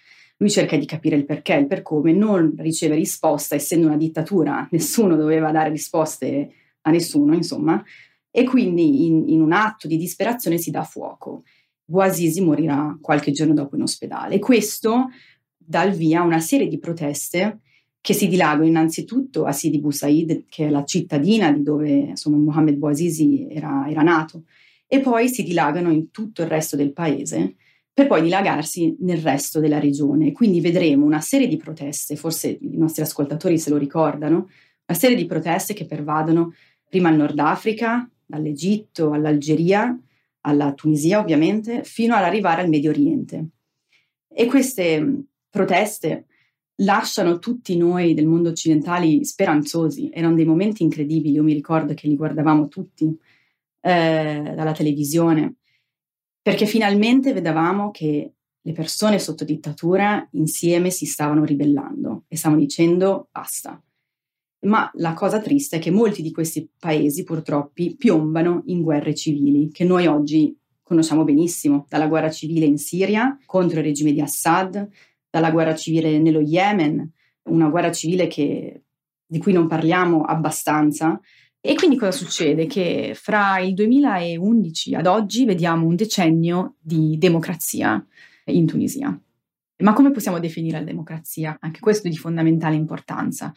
Lui 0.44 0.52
cerca 0.52 0.76
di 0.76 0.84
capire 0.84 1.16
il 1.16 1.24
perché, 1.24 1.54
il 1.54 1.66
per 1.66 1.80
come, 1.80 2.12
non 2.12 2.52
riceve 2.58 2.96
risposta, 2.96 3.54
essendo 3.54 3.86
una 3.86 3.96
dittatura, 3.96 4.68
nessuno 4.72 5.16
doveva 5.16 5.50
dare 5.50 5.70
risposte 5.70 6.50
a 6.82 6.90
nessuno, 6.90 7.32
insomma, 7.32 7.82
e 8.30 8.44
quindi 8.44 9.06
in, 9.06 9.26
in 9.30 9.40
un 9.40 9.52
atto 9.52 9.88
di 9.88 9.96
disperazione 9.96 10.58
si 10.58 10.70
dà 10.70 10.82
fuoco. 10.82 11.44
Bouazizi 11.82 12.42
morirà 12.42 12.94
qualche 13.00 13.30
giorno 13.30 13.54
dopo 13.54 13.76
in 13.76 13.82
ospedale. 13.82 14.38
Questo 14.38 15.08
dà 15.56 15.82
il 15.84 15.94
via 15.94 16.20
a 16.20 16.24
una 16.24 16.40
serie 16.40 16.68
di 16.68 16.78
proteste 16.78 17.60
che 18.02 18.12
si 18.12 18.28
dilagano. 18.28 18.66
Innanzitutto 18.66 19.46
a 19.46 19.52
Sidi 19.52 19.80
Bou 19.80 19.92
Said, 19.92 20.44
che 20.50 20.66
è 20.66 20.68
la 20.68 20.84
cittadina 20.84 21.50
di 21.52 21.62
dove 21.62 21.90
insomma, 21.90 22.36
Mohamed 22.36 22.76
Bouazizi 22.76 23.46
era, 23.48 23.86
era 23.88 24.02
nato, 24.02 24.42
e 24.86 25.00
poi 25.00 25.30
si 25.30 25.42
dilagano 25.42 25.90
in 25.90 26.10
tutto 26.10 26.42
il 26.42 26.48
resto 26.48 26.76
del 26.76 26.92
paese 26.92 27.54
per 27.94 28.08
poi 28.08 28.22
dilagarsi 28.22 28.96
nel 29.00 29.18
resto 29.18 29.60
della 29.60 29.78
regione. 29.78 30.32
Quindi 30.32 30.60
vedremo 30.60 31.06
una 31.06 31.20
serie 31.20 31.46
di 31.46 31.56
proteste, 31.56 32.16
forse 32.16 32.48
i 32.48 32.76
nostri 32.76 33.02
ascoltatori 33.02 33.56
se 33.56 33.70
lo 33.70 33.76
ricordano, 33.76 34.48
una 34.86 34.98
serie 34.98 35.16
di 35.16 35.26
proteste 35.26 35.74
che 35.74 35.86
pervadono 35.86 36.52
prima 36.88 37.08
il 37.08 37.16
Nord 37.16 37.38
Africa, 37.38 38.08
dall'Egitto 38.26 39.12
all'Algeria, 39.12 39.96
alla 40.40 40.72
Tunisia 40.72 41.20
ovviamente, 41.20 41.84
fino 41.84 42.16
ad 42.16 42.24
arrivare 42.24 42.62
al 42.62 42.68
Medio 42.68 42.90
Oriente. 42.90 43.46
E 44.28 44.46
queste 44.46 45.26
proteste 45.48 46.26
lasciano 46.78 47.38
tutti 47.38 47.76
noi 47.76 48.14
del 48.14 48.26
mondo 48.26 48.48
occidentale 48.48 49.24
speranzosi, 49.24 50.10
erano 50.12 50.34
dei 50.34 50.44
momenti 50.44 50.82
incredibili, 50.82 51.34
io 51.34 51.44
mi 51.44 51.52
ricordo 51.52 51.94
che 51.94 52.08
li 52.08 52.16
guardavamo 52.16 52.66
tutti 52.66 53.16
eh, 53.80 54.52
dalla 54.56 54.72
televisione 54.72 55.54
perché 56.44 56.66
finalmente 56.66 57.32
vedevamo 57.32 57.90
che 57.90 58.34
le 58.60 58.72
persone 58.72 59.18
sotto 59.18 59.44
dittatura 59.44 60.28
insieme 60.32 60.90
si 60.90 61.06
stavano 61.06 61.42
ribellando 61.42 62.24
e 62.28 62.36
stavano 62.36 62.60
dicendo 62.60 63.28
basta. 63.32 63.82
Ma 64.66 64.90
la 64.96 65.14
cosa 65.14 65.40
triste 65.40 65.76
è 65.76 65.78
che 65.78 65.90
molti 65.90 66.20
di 66.20 66.32
questi 66.32 66.68
paesi 66.78 67.24
purtroppo 67.24 67.82
piombano 67.96 68.60
in 68.66 68.82
guerre 68.82 69.14
civili, 69.14 69.70
che 69.70 69.84
noi 69.84 70.06
oggi 70.06 70.54
conosciamo 70.82 71.24
benissimo, 71.24 71.86
dalla 71.88 72.08
guerra 72.08 72.30
civile 72.30 72.66
in 72.66 72.76
Siria 72.76 73.38
contro 73.46 73.78
il 73.78 73.84
regime 73.86 74.12
di 74.12 74.20
Assad, 74.20 74.86
dalla 75.30 75.50
guerra 75.50 75.74
civile 75.74 76.18
nello 76.18 76.40
Yemen, 76.40 77.10
una 77.44 77.70
guerra 77.70 77.90
civile 77.90 78.26
che, 78.26 78.82
di 79.24 79.38
cui 79.38 79.54
non 79.54 79.66
parliamo 79.66 80.20
abbastanza. 80.20 81.18
E 81.66 81.76
quindi 81.76 81.96
cosa 81.96 82.10
succede? 82.10 82.66
Che 82.66 83.12
fra 83.14 83.58
il 83.58 83.72
2011 83.72 84.96
ad 84.96 85.06
oggi 85.06 85.46
vediamo 85.46 85.86
un 85.86 85.96
decennio 85.96 86.74
di 86.78 87.16
democrazia 87.16 88.06
in 88.48 88.66
Tunisia. 88.66 89.18
Ma 89.78 89.94
come 89.94 90.10
possiamo 90.10 90.38
definire 90.38 90.80
la 90.80 90.84
democrazia? 90.84 91.56
Anche 91.60 91.80
questo 91.80 92.06
è 92.06 92.10
di 92.10 92.18
fondamentale 92.18 92.74
importanza. 92.74 93.50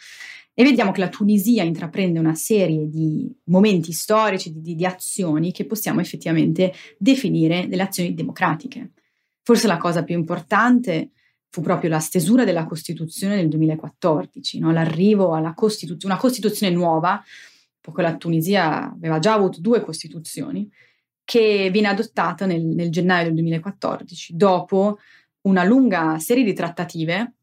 E 0.54 0.64
vediamo 0.64 0.94
che 0.94 1.02
la 1.02 1.10
Tunisia 1.10 1.64
intraprende 1.64 2.18
una 2.18 2.34
serie 2.34 2.88
di 2.88 3.30
momenti 3.48 3.92
storici, 3.92 4.54
di, 4.62 4.76
di 4.76 4.86
azioni 4.86 5.52
che 5.52 5.66
possiamo 5.66 6.00
effettivamente 6.00 6.72
definire 6.98 7.68
delle 7.68 7.84
azioni 7.84 8.14
democratiche. 8.14 8.92
Forse 9.44 9.68
la 9.68 9.76
cosa 9.76 10.06
più 10.06 10.16
importante 10.16 11.10
fu 11.50 11.60
proprio 11.60 11.90
la 11.90 12.00
stesura 12.00 12.46
della 12.46 12.64
Costituzione 12.64 13.36
nel 13.36 13.50
2014, 13.50 14.60
no? 14.60 14.72
l'arrivo 14.72 15.34
alla 15.34 15.54
Costituzione, 15.54 16.14
una 16.14 16.22
Costituzione 16.22 16.74
nuova, 16.74 17.22
poiché 17.88 18.02
la 18.02 18.18
Tunisia 18.18 18.92
aveva 18.92 19.18
già 19.20 19.34
avuto 19.34 19.62
due 19.62 19.80
Costituzioni, 19.80 20.70
che 21.24 21.70
viene 21.72 21.88
adottata 21.88 22.46
nel, 22.46 22.66
nel 22.66 22.90
gennaio 22.90 23.26
del 23.26 23.34
2014, 23.36 24.36
dopo 24.36 24.98
una 25.44 25.64
lunga 25.64 26.20
serie 26.20 26.44
di 26.44 26.52
trattative 26.54 27.36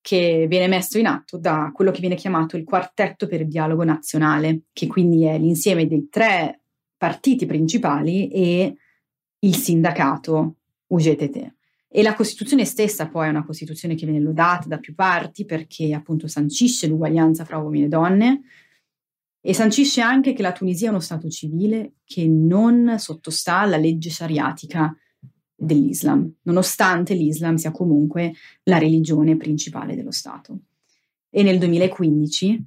che 0.00 0.46
viene 0.48 0.68
messo 0.68 0.96
in 0.96 1.06
atto 1.06 1.38
da 1.38 1.72
quello 1.74 1.90
che 1.90 1.98
viene 1.98 2.14
chiamato 2.14 2.56
il 2.56 2.62
quartetto 2.62 3.26
per 3.26 3.40
il 3.40 3.48
dialogo 3.48 3.82
nazionale, 3.82 4.62
che 4.72 4.86
quindi 4.86 5.24
è 5.24 5.36
l'insieme 5.38 5.88
dei 5.88 6.08
tre 6.08 6.60
partiti 6.96 7.44
principali 7.44 8.28
e 8.28 8.76
il 9.40 9.56
sindacato 9.56 10.54
UGTT. 10.86 11.54
E 11.88 12.02
la 12.02 12.14
Costituzione 12.14 12.64
stessa 12.64 13.08
poi 13.08 13.26
è 13.26 13.30
una 13.30 13.44
Costituzione 13.44 13.96
che 13.96 14.06
viene 14.06 14.22
lodata 14.22 14.68
da 14.68 14.78
più 14.78 14.94
parti 14.94 15.44
perché 15.44 15.92
appunto 15.92 16.28
sancisce 16.28 16.86
l'uguaglianza 16.86 17.44
fra 17.44 17.58
uomini 17.58 17.86
e 17.86 17.88
donne 17.88 18.42
e 19.40 19.54
sancisce 19.54 20.00
anche 20.00 20.32
che 20.32 20.42
la 20.42 20.52
Tunisia 20.52 20.88
è 20.88 20.90
uno 20.90 21.00
Stato 21.00 21.28
civile 21.28 21.94
che 22.04 22.26
non 22.26 22.96
sottostà 22.98 23.60
alla 23.60 23.76
legge 23.76 24.10
shariatica 24.10 24.94
dell'Islam, 25.54 26.30
nonostante 26.42 27.14
l'Islam 27.14 27.56
sia 27.56 27.70
comunque 27.70 28.32
la 28.64 28.78
religione 28.78 29.36
principale 29.36 29.94
dello 29.94 30.12
Stato. 30.12 30.60
E 31.30 31.42
nel 31.42 31.58
2015 31.58 32.64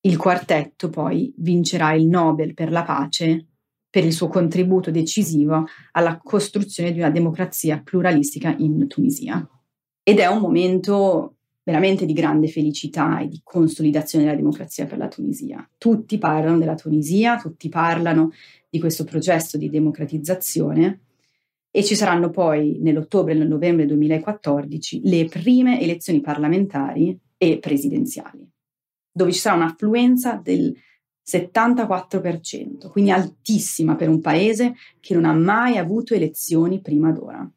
il 0.00 0.16
quartetto 0.16 0.88
poi 0.88 1.34
vincerà 1.38 1.92
il 1.92 2.06
Nobel 2.06 2.54
per 2.54 2.70
la 2.70 2.82
pace 2.82 3.46
per 3.88 4.04
il 4.04 4.12
suo 4.12 4.28
contributo 4.28 4.90
decisivo 4.90 5.64
alla 5.92 6.18
costruzione 6.18 6.92
di 6.92 6.98
una 6.98 7.10
democrazia 7.10 7.80
pluralistica 7.82 8.54
in 8.58 8.86
Tunisia. 8.88 9.48
Ed 10.02 10.18
è 10.18 10.26
un 10.26 10.40
momento 10.40 11.35
veramente 11.66 12.06
di 12.06 12.12
grande 12.12 12.46
felicità 12.46 13.18
e 13.18 13.26
di 13.26 13.40
consolidazione 13.42 14.24
della 14.24 14.36
democrazia 14.36 14.86
per 14.86 14.98
la 14.98 15.08
Tunisia. 15.08 15.68
Tutti 15.76 16.16
parlano 16.16 16.58
della 16.58 16.76
Tunisia, 16.76 17.38
tutti 17.38 17.68
parlano 17.68 18.30
di 18.70 18.78
questo 18.78 19.02
processo 19.02 19.58
di 19.58 19.68
democratizzazione 19.68 21.00
e 21.68 21.82
ci 21.82 21.96
saranno 21.96 22.30
poi 22.30 22.78
nell'ottobre 22.78 23.32
e 23.32 23.36
nel 23.36 23.48
novembre 23.48 23.84
2014 23.84 25.00
le 25.08 25.24
prime 25.24 25.80
elezioni 25.80 26.20
parlamentari 26.20 27.18
e 27.36 27.58
presidenziali, 27.58 28.48
dove 29.10 29.32
ci 29.32 29.40
sarà 29.40 29.56
un'affluenza 29.56 30.40
del 30.40 30.72
74%, 31.28 32.88
quindi 32.90 33.10
altissima 33.10 33.96
per 33.96 34.08
un 34.08 34.20
paese 34.20 34.74
che 35.00 35.14
non 35.14 35.24
ha 35.24 35.34
mai 35.34 35.78
avuto 35.78 36.14
elezioni 36.14 36.80
prima 36.80 37.10
d'ora. 37.10 37.50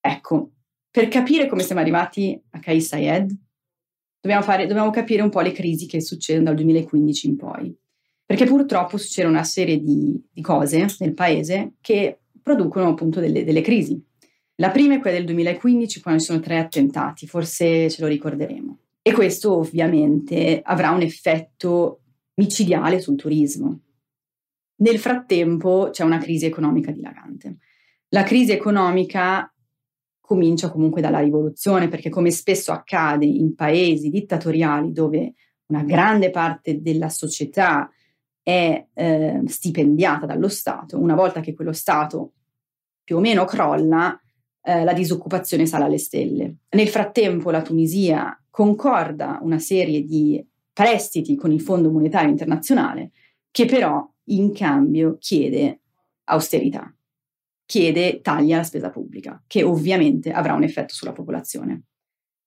Ecco, 0.00 0.52
per 0.96 1.08
capire 1.08 1.46
come 1.46 1.62
siamo 1.62 1.82
arrivati 1.82 2.42
a 2.52 2.58
Kais 2.58 2.86
Sayed, 2.86 3.30
dobbiamo, 4.18 4.42
fare, 4.42 4.66
dobbiamo 4.66 4.88
capire 4.88 5.20
un 5.20 5.28
po' 5.28 5.42
le 5.42 5.52
crisi 5.52 5.84
che 5.84 6.00
succedono 6.00 6.46
dal 6.46 6.54
2015 6.54 7.26
in 7.26 7.36
poi. 7.36 7.76
Perché 8.24 8.46
purtroppo 8.46 8.96
succede 8.96 9.28
una 9.28 9.44
serie 9.44 9.78
di, 9.78 10.18
di 10.32 10.40
cose 10.40 10.86
nel 11.00 11.12
paese 11.12 11.74
che 11.82 12.20
producono 12.40 12.88
appunto 12.88 13.20
delle, 13.20 13.44
delle 13.44 13.60
crisi. 13.60 14.02
La 14.54 14.70
prima 14.70 14.94
è 14.94 14.98
quella 14.98 15.18
del 15.18 15.26
2015, 15.26 16.00
quando 16.00 16.20
ci 16.20 16.26
sono 16.28 16.40
tre 16.40 16.56
attentati, 16.56 17.26
forse 17.26 17.90
ce 17.90 18.00
lo 18.00 18.08
ricorderemo. 18.08 18.78
E 19.02 19.12
questo 19.12 19.54
ovviamente 19.54 20.62
avrà 20.64 20.92
un 20.92 21.02
effetto 21.02 22.00
micidiale 22.36 23.00
sul 23.00 23.16
turismo. 23.16 23.80
Nel 24.76 24.98
frattempo 24.98 25.90
c'è 25.92 26.04
una 26.04 26.16
crisi 26.16 26.46
economica 26.46 26.90
dilagante. 26.90 27.58
La 28.08 28.22
crisi 28.22 28.52
economica 28.52 29.50
comincia 30.26 30.70
comunque 30.70 31.00
dalla 31.00 31.20
rivoluzione, 31.20 31.88
perché 31.88 32.10
come 32.10 32.30
spesso 32.30 32.72
accade 32.72 33.24
in 33.24 33.54
paesi 33.54 34.10
dittatoriali 34.10 34.92
dove 34.92 35.34
una 35.68 35.82
grande 35.82 36.30
parte 36.30 36.82
della 36.82 37.08
società 37.08 37.88
è 38.42 38.86
eh, 38.92 39.42
stipendiata 39.46 40.26
dallo 40.26 40.48
Stato, 40.48 40.98
una 40.98 41.14
volta 41.14 41.40
che 41.40 41.54
quello 41.54 41.72
Stato 41.72 42.32
più 43.02 43.16
o 43.16 43.20
meno 43.20 43.44
crolla, 43.44 44.20
eh, 44.62 44.84
la 44.84 44.92
disoccupazione 44.92 45.66
sale 45.66 45.84
alle 45.84 45.98
stelle. 45.98 46.56
Nel 46.70 46.88
frattempo 46.88 47.50
la 47.50 47.62
Tunisia 47.62 48.36
concorda 48.50 49.38
una 49.42 49.58
serie 49.58 50.04
di 50.04 50.44
prestiti 50.72 51.36
con 51.36 51.52
il 51.52 51.60
Fondo 51.60 51.90
Monetario 51.90 52.30
Internazionale, 52.30 53.12
che 53.50 53.64
però 53.64 54.04
in 54.24 54.52
cambio 54.52 55.16
chiede 55.18 55.80
austerità, 56.24 56.92
chiede 57.66 58.20
tagli 58.22 58.52
alla 58.52 58.62
spesa 58.62 58.90
pubblica, 58.90 59.42
che 59.46 59.62
ovviamente 59.62 60.30
avrà 60.30 60.54
un 60.54 60.62
effetto 60.62 60.94
sulla 60.94 61.12
popolazione. 61.12 61.82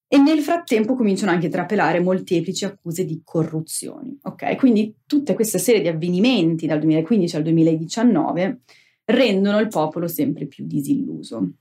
E 0.08 0.18
nel 0.18 0.40
frattempo 0.40 0.96
cominciano 0.96 1.32
anche 1.32 1.48
a 1.48 1.52
trapelare 1.52 2.00
molteplici 2.00 2.66
accuse 2.66 3.06
di 3.06 3.22
corruzione. 3.24 4.18
Ok, 4.24 4.56
quindi 4.56 4.96
tutte 5.06 5.36
queste 5.36 5.60
serie 5.60 5.82
di 5.82 5.88
avvenimenti 5.88 6.66
dal 6.66 6.80
2015 6.80 7.36
al 7.36 7.44
2019 7.44 8.62
rendono 9.06 9.60
il 9.60 9.68
popolo 9.68 10.08
sempre 10.08 10.48
più 10.48 10.66
disilluso. 10.66 11.52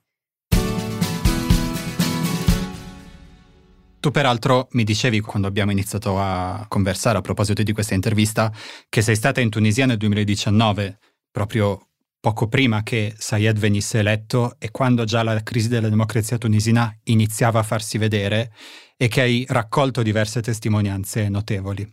Tu 4.00 4.10
peraltro 4.12 4.68
mi 4.72 4.84
dicevi 4.84 5.20
quando 5.20 5.48
abbiamo 5.48 5.72
iniziato 5.72 6.18
a 6.18 6.64
conversare 6.68 7.18
a 7.18 7.20
proposito 7.20 7.62
di 7.62 7.72
questa 7.72 7.94
intervista 7.94 8.50
che 8.88 9.02
sei 9.02 9.16
stata 9.16 9.40
in 9.40 9.50
Tunisia 9.50 9.86
nel 9.86 9.96
2019, 9.96 10.98
proprio 11.30 11.87
poco 12.20 12.48
prima 12.48 12.82
che 12.82 13.14
Sayed 13.16 13.58
venisse 13.58 13.98
eletto 13.98 14.56
e 14.58 14.70
quando 14.70 15.04
già 15.04 15.22
la 15.22 15.40
crisi 15.42 15.68
della 15.68 15.88
democrazia 15.88 16.38
tunisina 16.38 16.92
iniziava 17.04 17.60
a 17.60 17.62
farsi 17.64 17.96
vedere 17.98 18.52
e 18.96 19.08
che 19.08 19.20
hai 19.20 19.44
raccolto 19.48 20.02
diverse 20.02 20.42
testimonianze 20.42 21.28
notevoli. 21.28 21.86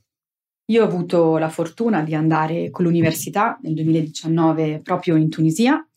Io 0.72 0.82
ho 0.82 0.88
avuto 0.88 1.38
la 1.38 1.50
fortuna 1.50 2.02
di 2.02 2.16
andare 2.16 2.72
con 2.72 2.86
l'università 2.86 3.60
nel 3.62 3.76
2019 3.76 4.82
proprio 4.82 5.16
in 5.16 5.30
Tunisia 5.30 5.88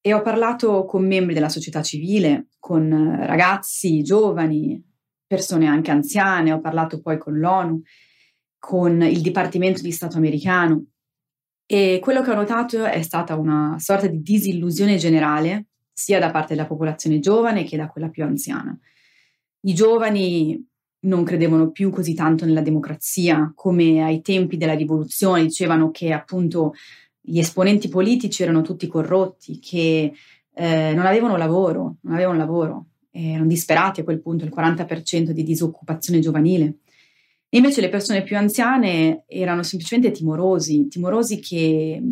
e 0.00 0.14
ho 0.14 0.22
parlato 0.22 0.84
con 0.84 1.04
membri 1.04 1.34
della 1.34 1.48
società 1.48 1.82
civile, 1.82 2.46
con 2.60 2.88
ragazzi, 3.26 4.02
giovani, 4.02 4.80
persone 5.26 5.66
anche 5.66 5.90
anziane, 5.90 6.52
ho 6.52 6.60
parlato 6.60 7.00
poi 7.00 7.18
con 7.18 7.36
l'ONU, 7.38 7.82
con 8.56 9.02
il 9.02 9.20
Dipartimento 9.20 9.82
di 9.82 9.90
Stato 9.90 10.16
americano 10.16 10.84
e 11.70 11.98
quello 12.00 12.22
che 12.22 12.30
ho 12.30 12.34
notato 12.34 12.84
è 12.84 13.02
stata 13.02 13.36
una 13.36 13.76
sorta 13.78 14.06
di 14.06 14.22
disillusione 14.22 14.96
generale 14.96 15.66
sia 15.92 16.18
da 16.18 16.30
parte 16.30 16.54
della 16.54 16.66
popolazione 16.66 17.18
giovane 17.18 17.64
che 17.64 17.76
da 17.76 17.88
quella 17.88 18.08
più 18.08 18.24
anziana. 18.24 18.74
I 19.60 19.74
giovani 19.74 20.66
non 21.00 21.24
credevano 21.24 21.70
più 21.70 21.90
così 21.90 22.14
tanto 22.14 22.46
nella 22.46 22.62
democrazia 22.62 23.52
come 23.54 24.02
ai 24.02 24.22
tempi 24.22 24.56
della 24.56 24.74
rivoluzione, 24.74 25.42
dicevano 25.42 25.90
che 25.90 26.10
appunto 26.12 26.72
gli 27.20 27.38
esponenti 27.38 27.88
politici 27.88 28.42
erano 28.42 28.62
tutti 28.62 28.86
corrotti, 28.86 29.58
che 29.58 30.14
eh, 30.54 30.92
non 30.94 31.04
avevano 31.04 31.36
lavoro, 31.36 31.96
non 32.00 32.14
avevano 32.14 32.38
lavoro 32.38 32.86
erano 33.10 33.46
disperati 33.46 34.00
a 34.00 34.04
quel 34.04 34.20
punto, 34.20 34.44
il 34.44 34.52
40% 34.54 35.30
di 35.30 35.42
disoccupazione 35.42 36.20
giovanile. 36.20 36.78
Invece 37.50 37.80
le 37.80 37.88
persone 37.88 38.22
più 38.22 38.36
anziane 38.36 39.24
erano 39.26 39.62
semplicemente 39.62 40.10
timorosi, 40.10 40.86
timorosi 40.88 41.40
che, 41.40 42.02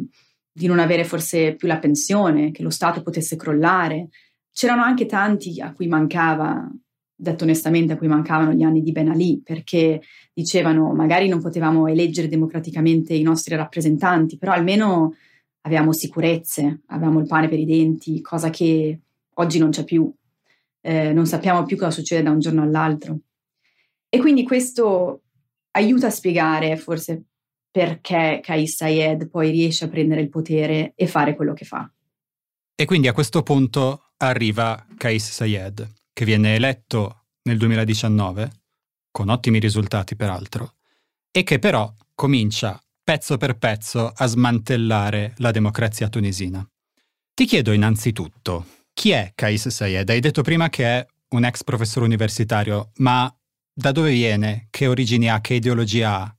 di 0.51 0.67
non 0.67 0.79
avere 0.79 1.05
forse 1.05 1.55
più 1.55 1.69
la 1.69 1.79
pensione, 1.79 2.51
che 2.53 2.63
lo 2.63 2.71
Stato 2.71 3.03
potesse 3.03 3.37
crollare. 3.37 4.09
C'erano 4.51 4.83
anche 4.83 5.05
tanti 5.05 5.61
a 5.61 5.73
cui 5.73 5.89
mancava, 5.89 6.67
detto 7.15 7.45
onestamente, 7.45 7.93
a 7.93 7.97
cui 7.99 8.09
mancavano 8.09 8.53
gli 8.53 8.63
anni 8.63 8.81
di 8.81 8.93
Ben 8.93 9.11
Ali, 9.11 9.43
perché 9.45 10.01
dicevano 10.33 10.95
magari 10.95 11.29
non 11.29 11.43
potevamo 11.43 11.87
eleggere 11.87 12.29
democraticamente 12.29 13.13
i 13.13 13.23
nostri 13.23 13.55
rappresentanti, 13.57 14.39
però 14.39 14.53
almeno 14.53 15.15
avevamo 15.63 15.93
sicurezze, 15.93 16.81
avevamo 16.87 17.21
il 17.21 17.27
pane 17.27 17.49
per 17.49 17.59
i 17.59 17.67
denti, 17.67 18.23
cosa 18.23 18.49
che 18.49 19.01
oggi 19.35 19.59
non 19.59 19.71
c'è 19.71 19.85
più. 19.85 20.11
eh, 20.81 21.13
non 21.13 21.27
sappiamo 21.27 21.65
più 21.65 21.77
cosa 21.77 21.91
succede 21.91 22.23
da 22.23 22.31
un 22.31 22.39
giorno 22.39 22.63
all'altro. 22.63 23.19
E 24.09 24.19
quindi 24.19 24.45
questo 24.45 25.23
aiuta 25.77 26.07
a 26.07 26.11
spiegare 26.11 26.77
forse 26.77 27.25
perché 27.71 28.41
Kais 28.43 28.75
Sayed 28.75 29.29
poi 29.29 29.51
riesce 29.51 29.85
a 29.85 29.89
prendere 29.89 30.23
il 30.23 30.31
potere 30.31 30.93
e 30.97 31.07
fare 31.07 31.37
quello 31.37 31.53
che 31.53 31.67
fa. 31.67 31.91
E 32.75 32.85
quindi 32.87 33.09
a 33.09 33.13
questo 33.13 33.43
punto 33.43 34.13
arriva 34.17 34.87
Kais 34.97 35.31
Sayed, 35.31 35.87
che 36.13 36.25
viene 36.25 36.55
eletto 36.55 37.27
nel 37.43 37.59
2019, 37.59 38.51
con 39.11 39.29
ottimi 39.29 39.59
risultati 39.59 40.17
peraltro, 40.17 40.77
e 41.31 41.43
che 41.43 41.59
però 41.59 41.93
comincia 42.15 42.81
pezzo 43.05 43.37
per 43.37 43.59
pezzo 43.59 44.11
a 44.15 44.27
smantellare 44.27 45.35
la 45.37 45.51
democrazia 45.51 46.09
tunisina. 46.09 46.67
Ti 47.35 47.45
chiedo 47.45 47.73
innanzitutto, 47.73 48.67
chi 48.95 49.11
è 49.11 49.33
Kais 49.35 49.69
Sayed? 49.69 50.09
Hai 50.09 50.21
detto 50.21 50.41
prima 50.41 50.71
che 50.71 50.85
è 50.85 51.07
un 51.29 51.45
ex 51.45 51.63
professore 51.63 52.07
universitario, 52.07 52.93
ma 52.97 53.31
da 53.79 53.93
dove 53.93 54.11
viene? 54.11 54.69
Che 54.71 54.87
origini 54.87 55.29
ha? 55.29 55.41
Che 55.43 55.53
ideologia 55.53 56.23
ha? 56.23 56.37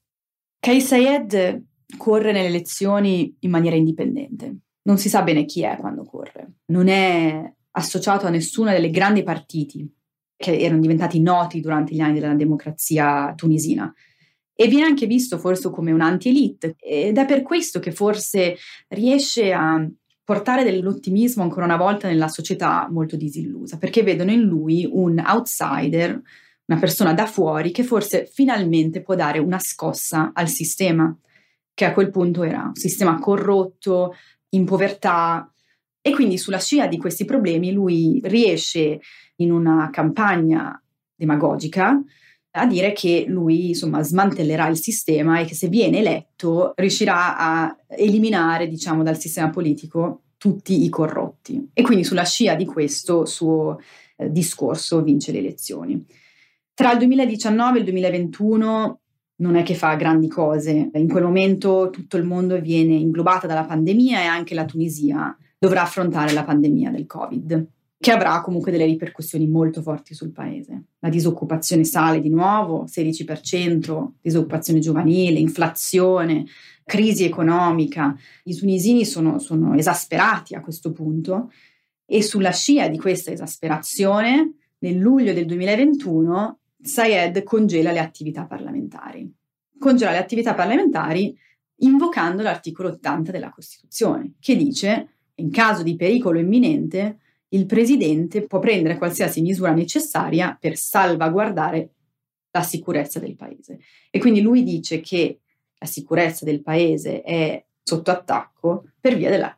Kais 0.60 0.88
Sayed 0.88 1.66
corre 1.96 2.32
nelle 2.32 2.48
elezioni 2.48 3.36
in 3.42 3.52
maniera 3.52 3.76
indipendente. 3.76 4.58
Non 4.82 4.98
si 4.98 5.08
sa 5.08 5.22
bene 5.22 5.46
chi 5.46 5.62
è 5.62 5.78
quando 5.78 6.04
corre. 6.04 6.54
Non 6.72 6.88
è 6.88 7.54
associato 7.72 8.26
a 8.26 8.32
nessuna 8.32 8.72
delle 8.72 8.90
grandi 8.90 9.22
partiti 9.22 9.88
che 10.36 10.58
erano 10.58 10.82
diventati 10.82 11.22
noti 11.22 11.62
durante 11.62 11.94
gli 11.94 12.00
anni 12.00 12.20
della 12.20 12.34
democrazia 12.34 13.34
tunisina. 13.36 13.94
E 14.56 14.68
viene 14.68 14.86
anche 14.86 15.06
visto 15.06 15.38
forse 15.38 15.70
come 15.70 15.92
un 15.92 16.02
anti-elite 16.02 16.76
ed 16.80 17.20
è 17.20 17.26
per 17.26 17.44
questo 17.44 17.80
che 17.80 17.92
forse 17.92 18.56
riesce 18.88 19.54
a 19.54 19.88
portare 20.24 20.64
dell'ottimismo 20.64 21.44
ancora 21.44 21.66
una 21.66 21.78
volta 21.78 22.08
nella 22.08 22.30
società 22.30 22.88
molto 22.90 23.16
disillusa, 23.16 23.78
perché 23.78 24.02
vedono 24.02 24.32
in 24.32 24.42
lui 24.42 24.90
un 24.92 25.24
outsider, 25.24 26.20
una 26.68 26.80
persona 26.80 27.14
da 27.14 27.26
fuori 27.26 27.72
che 27.72 27.84
forse 27.84 28.30
finalmente 28.32 29.02
può 29.02 29.16
dare 29.16 29.40
una 29.40 29.60
scossa 29.60 30.32
al 30.34 30.50
sistema, 30.50 31.16
che 31.74 31.86
a 31.86 31.94
quel 31.94 32.12
punto 32.12 32.44
era 32.44 32.64
un 32.64 32.76
sistema 32.76 33.18
corrotto, 33.20 34.14
in 34.50 34.66
povertà. 34.66 35.52
E 36.02 36.12
quindi 36.12 36.38
sulla 36.38 36.60
scia 36.60 36.88
di 36.88 36.98
questi 36.98 37.26
problemi 37.26 37.72
lui 37.72 38.20
riesce 38.24 39.00
in 39.38 39.52
una 39.52 39.90
campagna 39.92 40.82
demagogica 41.16 42.02
a 42.52 42.66
dire 42.66 42.92
che 42.94 43.26
lui 43.28 43.70
insomma 43.70 44.02
smantellerà 44.02 44.68
il 44.68 44.78
sistema 44.78 45.40
e 45.40 45.46
che 45.46 45.54
se 45.54 45.68
viene 45.68 46.00
eletto 46.00 46.74
riuscirà 46.76 47.38
a 47.38 47.78
eliminare 47.90 48.68
diciamo 48.68 49.04
dal 49.04 49.20
sistema 49.20 49.50
politico 49.50 50.24
tutti 50.38 50.84
i 50.84 50.90
corrotti 50.90 51.70
e 51.74 51.82
quindi 51.82 52.04
sulla 52.04 52.24
scia 52.24 52.56
di 52.56 52.66
questo 52.66 53.26
suo 53.26 53.80
eh, 54.16 54.32
discorso 54.32 55.02
vince 55.02 55.32
le 55.32 55.40
elezioni. 55.40 56.06
Tra 56.78 56.92
il 56.92 57.00
2019 57.00 57.78
e 57.78 57.80
il 57.80 57.86
2021 57.86 59.00
non 59.38 59.56
è 59.56 59.64
che 59.64 59.74
fa 59.74 59.96
grandi 59.96 60.28
cose, 60.28 60.92
in 60.94 61.08
quel 61.08 61.24
momento 61.24 61.90
tutto 61.90 62.18
il 62.18 62.24
mondo 62.24 62.62
viene 62.62 62.94
inglobato 62.94 63.48
dalla 63.48 63.66
pandemia 63.66 64.22
e 64.22 64.26
anche 64.26 64.54
la 64.54 64.64
Tunisia 64.64 65.36
dovrà 65.58 65.82
affrontare 65.82 66.34
la 66.34 66.44
pandemia 66.44 66.92
del 66.92 67.08
Covid 67.08 67.68
che 67.98 68.12
avrà 68.12 68.42
comunque 68.42 68.72
delle 68.72 68.86
ripercussioni 68.86 69.48
molto 69.48 69.82
forti 69.82 70.14
sul 70.14 70.32
paese. 70.32 70.84
La 71.00 71.10
disoccupazione 71.10 71.84
sale 71.84 72.22
di 72.22 72.30
nuovo, 72.30 72.86
16%, 72.86 74.10
disoccupazione 74.22 74.78
giovanile, 74.78 75.40
inflazione, 75.40 76.46
crisi 76.84 77.24
economica. 77.24 78.16
I 78.44 78.56
tunisini 78.56 79.04
sono, 79.04 79.40
sono 79.40 79.74
esasperati 79.74 80.54
a 80.54 80.62
questo 80.62 80.92
punto 80.92 81.52
e 82.06 82.22
sulla 82.22 82.52
scia 82.52 82.88
di 82.88 83.00
questa 83.00 83.32
esasperazione, 83.32 84.58
nel 84.78 84.96
luglio 84.96 85.34
del 85.34 85.48
2021, 85.48 86.60
Sayed 86.82 87.44
congela 87.44 87.92
le 87.92 88.00
attività 88.00 88.46
parlamentari. 88.46 89.32
Congela 89.80 90.12
le 90.12 90.18
attività 90.18 90.54
parlamentari 90.54 91.36
invocando 91.82 92.42
l'articolo 92.42 92.90
80 92.90 93.32
della 93.32 93.50
Costituzione, 93.50 94.34
che 94.40 94.56
dice, 94.56 95.10
in 95.36 95.52
caso 95.52 95.84
di 95.84 95.96
pericolo 95.96 96.40
imminente, 96.40 97.20
il 97.50 97.66
presidente 97.66 98.46
può 98.46 98.60
prendere 98.60 98.98
qualsiasi 98.98 99.42
misura 99.42 99.72
necessaria 99.72 100.58
per 100.60 100.76
salvaguardare 100.76 101.92
la 102.52 102.64
sicurezza 102.64 103.20
del 103.20 103.36
paese. 103.36 103.80
E 104.10 104.20
quindi 104.20 104.42
lui 104.42 104.64
dice 104.64 105.00
che 105.00 105.40
la 105.78 105.86
sicurezza 105.86 106.44
del 106.44 106.62
paese 106.62 107.22
è 107.22 107.64
sotto 107.84 108.12
attacco 108.12 108.92
per 109.00 109.16
via 109.16 109.30
della 109.30 109.56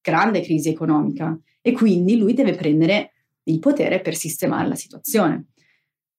grande 0.00 0.40
crisi 0.40 0.68
economica 0.68 1.38
e 1.62 1.72
quindi 1.72 2.16
lui 2.16 2.34
deve 2.34 2.54
prendere 2.54 3.12
il 3.44 3.58
potere 3.58 4.00
per 4.00 4.14
sistemare 4.14 4.68
la 4.68 4.74
situazione. 4.74 5.46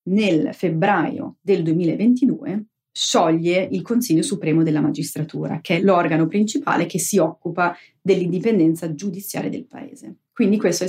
Nel 0.03 0.53
febbraio 0.53 1.37
del 1.41 1.61
2022 1.63 2.65
scioglie 2.91 3.67
il 3.71 3.81
Consiglio 3.81 4.23
Supremo 4.23 4.63
della 4.63 4.81
Magistratura, 4.81 5.61
che 5.61 5.77
è 5.77 5.81
l'organo 5.81 6.27
principale 6.27 6.85
che 6.85 6.99
si 6.99 7.17
occupa 7.17 7.75
dell'indipendenza 8.01 8.93
giudiziaria 8.93 9.49
del 9.49 9.65
paese. 9.65 10.17
Quindi 10.33 10.57
questo 10.57 10.83
è, 10.83 10.87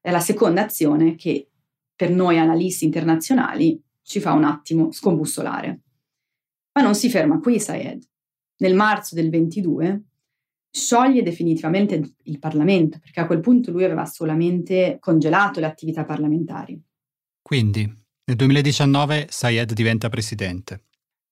è 0.00 0.10
la 0.10 0.20
seconda 0.20 0.64
azione 0.64 1.14
che 1.14 1.48
per 1.94 2.10
noi 2.10 2.38
analisti 2.38 2.84
internazionali 2.84 3.80
ci 4.02 4.20
fa 4.20 4.32
un 4.32 4.44
attimo 4.44 4.90
scombussolare. 4.90 5.80
Ma 6.74 6.82
non 6.82 6.94
si 6.94 7.08
ferma 7.08 7.38
qui 7.38 7.60
Sayed. 7.60 8.02
Nel 8.58 8.74
marzo 8.74 9.14
del 9.14 9.30
22 9.30 10.02
scioglie 10.70 11.22
definitivamente 11.22 12.14
il 12.22 12.38
Parlamento, 12.38 12.98
perché 12.98 13.20
a 13.20 13.26
quel 13.26 13.40
punto 13.40 13.70
lui 13.70 13.84
aveva 13.84 14.06
solamente 14.06 14.96
congelato 15.00 15.60
le 15.60 15.66
attività 15.66 16.04
parlamentari. 16.04 16.80
Quindi, 17.42 17.84
nel 18.24 18.36
2019 18.36 19.26
Sayed 19.28 19.72
diventa 19.72 20.08
presidente. 20.08 20.84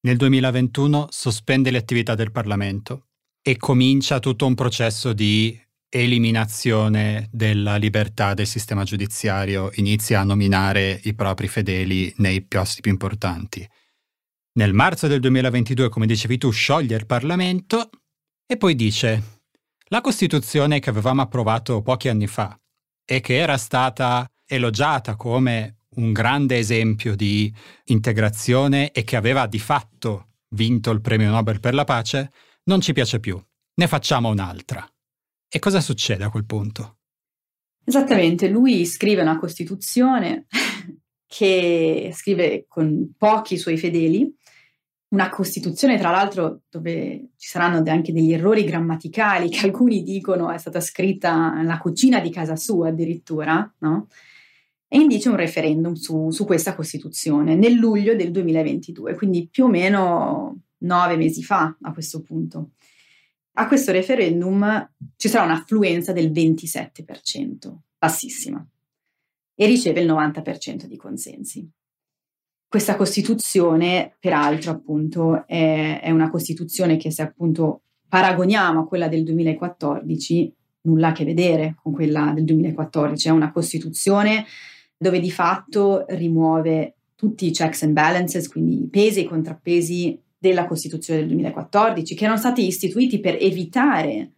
Nel 0.02 0.16
2021 0.16 1.06
sospende 1.10 1.70
le 1.70 1.78
attività 1.78 2.14
del 2.14 2.32
Parlamento 2.32 3.06
e 3.42 3.56
comincia 3.56 4.18
tutto 4.18 4.44
un 4.46 4.54
processo 4.54 5.12
di 5.12 5.58
eliminazione 5.88 7.28
della 7.32 7.76
libertà 7.76 8.34
del 8.34 8.46
sistema 8.46 8.84
giudiziario, 8.84 9.70
inizia 9.74 10.20
a 10.20 10.24
nominare 10.24 11.00
i 11.04 11.14
propri 11.14 11.48
fedeli 11.48 12.12
nei 12.18 12.42
posti 12.42 12.80
più 12.80 12.90
importanti. 12.90 13.66
Nel 14.52 14.72
marzo 14.72 15.06
del 15.06 15.20
2022, 15.20 15.88
come 15.88 16.06
dicevi 16.06 16.38
tu, 16.38 16.50
scioglie 16.50 16.96
il 16.96 17.06
Parlamento 17.06 17.90
e 18.46 18.56
poi 18.56 18.74
dice 18.74 19.40
la 19.88 20.00
Costituzione 20.00 20.80
che 20.80 20.90
avevamo 20.90 21.22
approvato 21.22 21.82
pochi 21.82 22.08
anni 22.08 22.26
fa 22.26 22.58
e 23.04 23.20
che 23.20 23.36
era 23.36 23.56
stata 23.56 24.30
elogiata 24.46 25.16
come 25.16 25.79
un 25.96 26.12
grande 26.12 26.58
esempio 26.58 27.16
di 27.16 27.52
integrazione 27.84 28.92
e 28.92 29.02
che 29.02 29.16
aveva 29.16 29.46
di 29.46 29.58
fatto 29.58 30.28
vinto 30.50 30.90
il 30.90 31.00
premio 31.00 31.30
Nobel 31.30 31.60
per 31.60 31.74
la 31.74 31.84
pace, 31.84 32.30
non 32.64 32.80
ci 32.80 32.92
piace 32.92 33.20
più. 33.20 33.40
Ne 33.74 33.86
facciamo 33.86 34.28
un'altra. 34.28 34.86
E 35.48 35.58
cosa 35.58 35.80
succede 35.80 36.24
a 36.24 36.30
quel 36.30 36.44
punto? 36.44 36.98
Esattamente, 37.84 38.48
lui 38.48 38.84
scrive 38.84 39.22
una 39.22 39.38
Costituzione 39.38 40.46
che 41.26 42.12
scrive 42.14 42.66
con 42.68 43.14
pochi 43.16 43.56
suoi 43.56 43.76
fedeli, 43.78 44.32
una 45.08 45.28
Costituzione 45.28 45.98
tra 45.98 46.10
l'altro 46.10 46.62
dove 46.68 47.30
ci 47.36 47.48
saranno 47.48 47.82
anche 47.90 48.12
degli 48.12 48.32
errori 48.32 48.62
grammaticali 48.64 49.48
che 49.50 49.66
alcuni 49.66 50.02
dicono 50.02 50.50
è 50.50 50.58
stata 50.58 50.80
scritta 50.80 51.50
nella 51.52 51.78
cucina 51.78 52.20
di 52.20 52.30
casa 52.30 52.54
sua 52.54 52.88
addirittura, 52.88 53.74
no? 53.78 54.08
E 54.92 54.98
indice 54.98 55.28
un 55.28 55.36
referendum 55.36 55.94
su, 55.94 56.30
su 56.30 56.44
questa 56.44 56.74
Costituzione 56.74 57.54
nel 57.54 57.74
luglio 57.74 58.16
del 58.16 58.32
2022, 58.32 59.14
quindi 59.14 59.48
più 59.48 59.64
o 59.64 59.68
meno 59.68 60.62
nove 60.78 61.16
mesi 61.16 61.44
fa 61.44 61.76
a 61.80 61.92
questo 61.92 62.22
punto 62.22 62.72
a 63.60 63.66
questo 63.66 63.92
referendum 63.92 64.90
ci 65.16 65.28
sarà 65.28 65.44
un'affluenza 65.44 66.12
del 66.12 66.30
27%, 66.30 67.74
bassissima, 67.98 68.66
e 69.54 69.66
riceve 69.66 70.00
il 70.00 70.10
90% 70.10 70.84
di 70.84 70.96
consensi. 70.96 71.68
Questa 72.66 72.96
Costituzione, 72.96 74.16
peraltro, 74.18 74.70
appunto, 74.70 75.46
è, 75.46 76.00
è 76.00 76.10
una 76.10 76.30
Costituzione 76.30 76.96
che 76.96 77.10
se 77.10 77.22
appunto 77.22 77.82
paragoniamo 78.08 78.80
a 78.80 78.86
quella 78.86 79.08
del 79.08 79.24
2014, 79.24 80.54
nulla 80.82 81.08
a 81.08 81.12
che 81.12 81.24
vedere 81.24 81.76
con 81.82 81.92
quella 81.92 82.32
del 82.32 82.44
2014, 82.44 83.28
è 83.28 83.32
una 83.32 83.52
Costituzione 83.52 84.46
dove 85.02 85.18
di 85.18 85.30
fatto 85.30 86.04
rimuove 86.08 86.96
tutti 87.14 87.46
i 87.46 87.52
checks 87.52 87.84
and 87.84 87.94
balances, 87.94 88.48
quindi 88.48 88.82
i 88.82 88.88
pesi 88.88 89.20
e 89.20 89.22
i 89.22 89.26
contrappesi 89.26 90.20
della 90.36 90.66
Costituzione 90.66 91.20
del 91.20 91.28
2014, 91.30 92.14
che 92.14 92.24
erano 92.24 92.38
stati 92.38 92.66
istituiti 92.66 93.18
per 93.18 93.38
evitare 93.40 94.32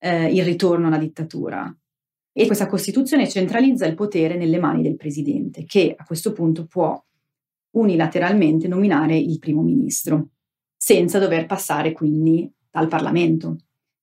eh, 0.00 0.34
il 0.34 0.42
ritorno 0.42 0.88
alla 0.88 0.98
dittatura. 0.98 1.72
E 2.32 2.46
questa 2.46 2.66
Costituzione 2.66 3.28
centralizza 3.28 3.86
il 3.86 3.94
potere 3.94 4.36
nelle 4.36 4.58
mani 4.58 4.82
del 4.82 4.96
Presidente, 4.96 5.64
che 5.64 5.94
a 5.96 6.04
questo 6.04 6.32
punto 6.32 6.66
può 6.66 7.00
unilateralmente 7.76 8.66
nominare 8.66 9.16
il 9.16 9.38
primo 9.38 9.62
ministro, 9.62 10.30
senza 10.76 11.20
dover 11.20 11.46
passare 11.46 11.92
quindi 11.92 12.50
dal 12.68 12.88
Parlamento. 12.88 13.58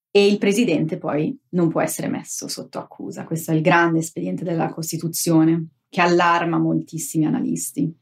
E 0.09 0.25
il 0.25 0.37
Presidente 0.37 0.97
poi 0.97 1.37
non 1.49 1.67
può 1.67 1.81
essere 1.81 2.07
messo 2.07 2.47
sotto 2.47 2.79
accusa. 2.79 3.25
Questo 3.25 3.51
è 3.51 3.55
il 3.55 3.61
grande 3.61 3.99
espediente 3.99 4.45
della 4.45 4.69
Costituzione. 4.69 5.67
Che 5.89 6.01
allarma 6.01 6.57
moltissimi 6.57 7.25
analisti. 7.25 7.93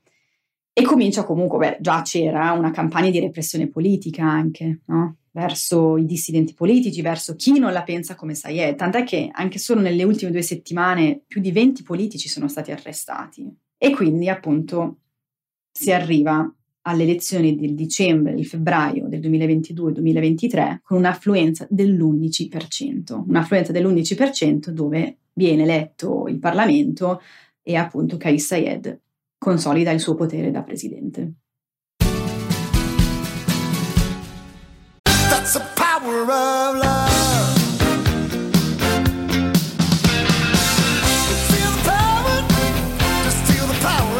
E 0.73 0.83
comincia 0.83 1.23
comunque, 1.23 1.57
beh, 1.57 1.77
già 1.79 2.01
c'era 2.01 2.51
una 2.51 2.71
campagna 2.71 3.09
di 3.09 3.19
repressione 3.19 3.69
politica 3.69 4.23
anche, 4.23 4.81
no? 4.87 5.17
verso 5.35 5.97
i 5.97 6.05
dissidenti 6.05 6.53
politici, 6.53 7.01
verso 7.01 7.35
chi 7.35 7.59
non 7.59 7.73
la 7.73 7.83
pensa 7.83 8.15
come 8.15 8.35
Sayed, 8.35 8.75
tant'è 8.75 9.03
che 9.03 9.29
anche 9.31 9.59
solo 9.59 9.81
nelle 9.81 10.03
ultime 10.03 10.31
due 10.31 10.41
settimane 10.41 11.23
più 11.27 11.41
di 11.41 11.51
20 11.51 11.83
politici 11.83 12.29
sono 12.29 12.47
stati 12.47 12.71
arrestati. 12.71 13.53
E 13.77 13.91
quindi 13.91 14.29
appunto 14.29 14.99
si 15.71 15.91
arriva 15.91 16.49
alle 16.83 17.03
elezioni 17.03 17.55
del 17.55 17.75
dicembre, 17.75 18.33
del 18.33 18.45
febbraio 18.45 19.07
del 19.07 19.19
2022-2023 19.19 20.79
con 20.83 20.97
un'affluenza 20.99 21.67
dell'11%, 21.69 23.23
un'affluenza 23.27 23.71
dell'11% 23.73 24.69
dove 24.69 25.17
viene 25.33 25.63
eletto 25.63 26.27
il 26.27 26.39
Parlamento 26.39 27.21
e 27.67 27.75
appunto 27.75 28.17
Kais 28.17 28.45
Sayed 28.45 29.01
consolida 29.39 29.89
il 29.89 29.99
suo 29.99 30.13
potere 30.13 30.51
da 30.51 30.61
presidente. 30.61 31.33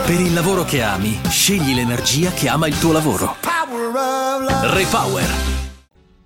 Per 0.05 0.19
il 0.19 0.33
lavoro 0.33 0.63
che 0.63 0.81
ami, 0.81 1.19
scegli 1.29 1.75
l'energia 1.75 2.31
che 2.31 2.47
ama 2.47 2.67
il 2.67 2.77
tuo 2.79 2.91
lavoro. 2.91 3.35
Repower. 4.73 5.29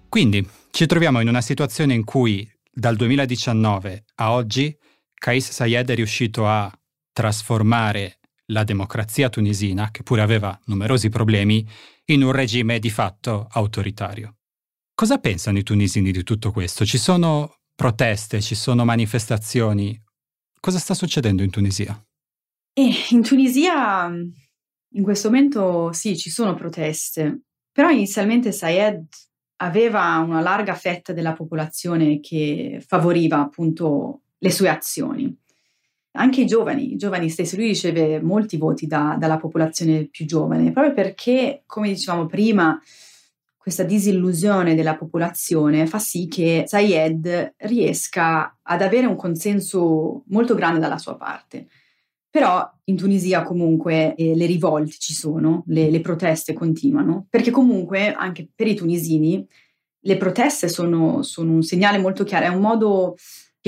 Quindi 0.08 0.48
ci 0.72 0.86
troviamo 0.86 1.20
in 1.20 1.28
una 1.28 1.42
situazione 1.42 1.94
in 1.94 2.06
cui 2.06 2.50
dal 2.72 2.96
2019 2.96 4.06
a 4.16 4.32
oggi 4.32 4.74
Kais 5.14 5.52
Sayed 5.52 5.90
è 5.90 5.96
riuscito 5.96 6.48
a 6.48 6.72
trasformare 7.20 8.20
la 8.46 8.64
democrazia 8.64 9.28
tunisina, 9.28 9.92
che 9.92 10.04
pure 10.04 10.22
aveva 10.22 10.58
numerosi 10.68 11.10
problemi, 11.10 11.68
in 12.06 12.24
un 12.24 12.32
regime 12.32 12.80
di 12.80 12.90
fatto 12.90 13.46
autoritario. 13.52 14.38
Cosa 14.96 15.18
pensano 15.18 15.58
i 15.58 15.64
tunisini 15.64 16.14
di 16.14 16.24
tutto 16.24 16.54
questo? 16.54 16.86
Ci 16.86 16.98
sono 16.98 17.58
proteste, 17.76 18.40
ci 18.40 18.56
sono 18.56 18.86
manifestazioni. 18.86 20.02
Cosa 20.62 20.80
sta 20.80 20.94
succedendo 20.94 21.44
in 21.44 21.50
Tunisia? 21.50 22.02
E 22.72 22.90
in 23.10 23.22
Tunisia 23.22 24.08
in 24.08 25.04
questo 25.04 25.30
momento 25.30 25.92
sì, 25.92 26.18
ci 26.18 26.30
sono 26.30 26.56
proteste, 26.56 27.42
però 27.70 27.90
inizialmente 27.90 28.54
Sayed 28.54 29.08
aveva 29.58 30.20
una 30.20 30.40
larga 30.40 30.74
fetta 30.74 31.12
della 31.12 31.34
popolazione 31.34 32.22
che 32.22 32.82
favoriva 32.88 33.42
appunto 33.42 34.22
le 34.38 34.52
sue 34.52 34.70
azioni. 34.70 35.38
Anche 36.12 36.42
i 36.42 36.46
giovani, 36.46 36.94
i 36.94 36.98
giovani 36.98 37.30
stessi, 37.30 37.56
lui 37.56 37.68
riceve 37.68 38.22
molti 38.22 38.58
voti 38.58 38.88
da, 38.88 39.16
dalla 39.20 39.38
popolazione 39.38 40.06
più 40.06 40.26
giovane, 40.26 40.72
proprio 40.72 40.94
perché, 40.94 41.64
come 41.66 41.90
dicevamo 41.90 42.26
prima, 42.26 42.82
questa 43.70 43.84
disillusione 43.84 44.74
della 44.74 44.96
popolazione 44.96 45.86
fa 45.86 46.00
sì 46.00 46.28
che 46.28 46.64
Sayed 46.66 47.54
riesca 47.58 48.58
ad 48.64 48.82
avere 48.82 49.06
un 49.06 49.16
consenso 49.16 50.24
molto 50.28 50.56
grande 50.56 50.80
dalla 50.80 50.98
sua 50.98 51.16
parte. 51.16 51.68
Però 52.32 52.68
in 52.86 52.96
Tunisia 52.96 53.44
comunque 53.44 54.16
eh, 54.16 54.36
le 54.36 54.46
rivolte 54.46 54.96
ci 54.98 55.14
sono, 55.14 55.64
le, 55.68 55.92
le, 55.92 56.00
proteste 56.00 56.54
continuano, 56.54 57.28
perché 57.30 57.52
comunque 57.52 58.12
anche 58.14 58.48
per 58.56 58.68
i 58.68 58.76
tunisini 58.76 59.46
le 60.02 60.18
proteste 60.18 60.68
sono, 60.68 61.22
sono 61.22 61.52
un 61.52 61.62
segnale 61.62 61.98
molto 61.98 62.24
chiaro, 62.24 62.46
è 62.46 62.50
un 62.50 62.62
modo 62.62 63.16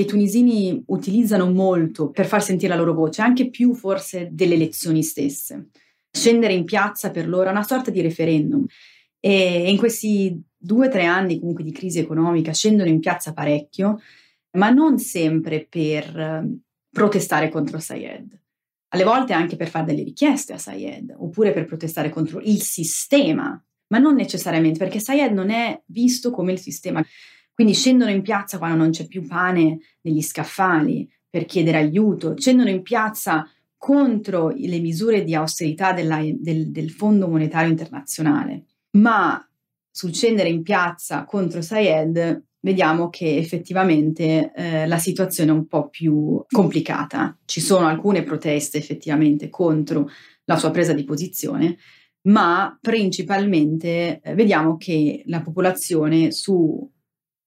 che 0.02 0.08
i 0.08 0.10
tunisini 0.10 0.84
utilizzano 0.88 1.50
molto 1.52 2.10
per 2.10 2.26
far 2.26 2.44
sentire 2.44 2.74
la 2.74 2.80
loro 2.80 2.94
voce, 2.94 3.22
anche 3.22 3.50
più 3.50 3.74
forse 3.74 4.30
delle 4.32 4.56
elezioni 4.56 5.04
stesse. 5.04 5.70
Scendere 6.12 6.54
in 6.54 6.66
piazza 6.66 7.12
per 7.12 7.28
loro 7.28 7.48
è 7.48 7.52
una 7.52 7.64
sorta 7.64 7.92
di 7.92 8.02
referendum 8.02 8.66
e 9.20 9.70
in 9.70 9.78
questi 9.78 10.42
due 10.58 10.88
o 10.88 10.90
tre 10.90 11.06
anni 11.06 11.40
comunque 11.40 11.64
di 11.64 11.72
crisi 11.72 12.00
economica 12.00 12.54
scendono 12.54 12.90
in 12.90 13.00
piazza 13.00 13.34
parecchio, 13.34 14.02
ma 14.58 14.70
non 14.70 14.98
sempre 14.98 15.66
per 15.70 16.20
eh, 16.20 16.60
protestare 16.90 17.50
contro 17.50 17.80
Sayed 17.80 18.40
alle 18.94 19.04
volte 19.06 19.32
anche 19.32 19.56
per 19.56 19.70
fare 19.70 19.86
delle 19.86 20.04
richieste 20.04 20.52
a 20.52 20.58
Sayed, 20.58 21.16
oppure 21.18 21.54
per 21.54 21.66
protestare 21.66 22.10
contro 22.10 22.42
il 22.42 22.62
sistema, 22.62 23.64
ma 23.88 23.98
non 24.00 24.16
necessariamente, 24.16 24.80
perché 24.80 25.00
Sayed 25.00 25.32
non 25.32 25.50
è 25.50 25.82
visto 25.86 26.30
come 26.30 26.52
il 26.52 26.60
sistema. 26.60 27.02
Quindi 27.62 27.78
scendono 27.78 28.10
in 28.10 28.24
piazza 28.24 28.58
quando 28.58 28.76
non 28.76 28.89
c'è 28.89 29.06
più 29.06 29.28
pane 29.28 29.78
negli 30.02 30.24
scaffali 30.24 31.08
per 31.30 31.45
chiedere 31.45 31.78
aiuto, 31.78 32.36
scendono 32.36 32.71
in 32.71 32.82
piazza 32.82 33.47
contro 33.78 34.50
le 34.50 34.80
misure 34.80 35.24
di 35.24 35.36
austerità 35.36 35.93
della, 35.93 36.21
del, 36.24 36.71
del 36.71 36.89
Fondo 36.89 37.28
Monetario 37.28 37.69
Internazionale, 37.69 38.65
ma 38.97 39.47
sul 39.91 40.12
scendere 40.12 40.50
in 40.50 40.63
piazza 40.63 41.24
contro 41.24 41.62
Sayed 41.62 42.45
vediamo 42.62 43.10
che 43.10 43.38
effettivamente 43.38 44.52
eh, 44.56 44.88
la 44.88 44.97
situazione 44.97 45.52
è 45.52 45.54
un 45.54 45.67
po' 45.67 45.88
più 45.88 46.43
complicata. 46.50 47.38
Ci 47.45 47.62
sono 47.62 47.86
alcune 47.86 48.24
proteste 48.24 48.80
effettivamente 48.80 49.50
contro 49.50 50.10
la 50.45 50.58
sua 50.58 50.71
presa 50.71 50.93
di 50.93 51.04
posizione, 51.04 51.78
ma 52.24 52.76
principalmente 52.82 54.19
eh, 54.19 54.34
vediamo 54.34 54.78
che 54.78 55.21
la 55.28 55.41
popolazione 55.41 56.32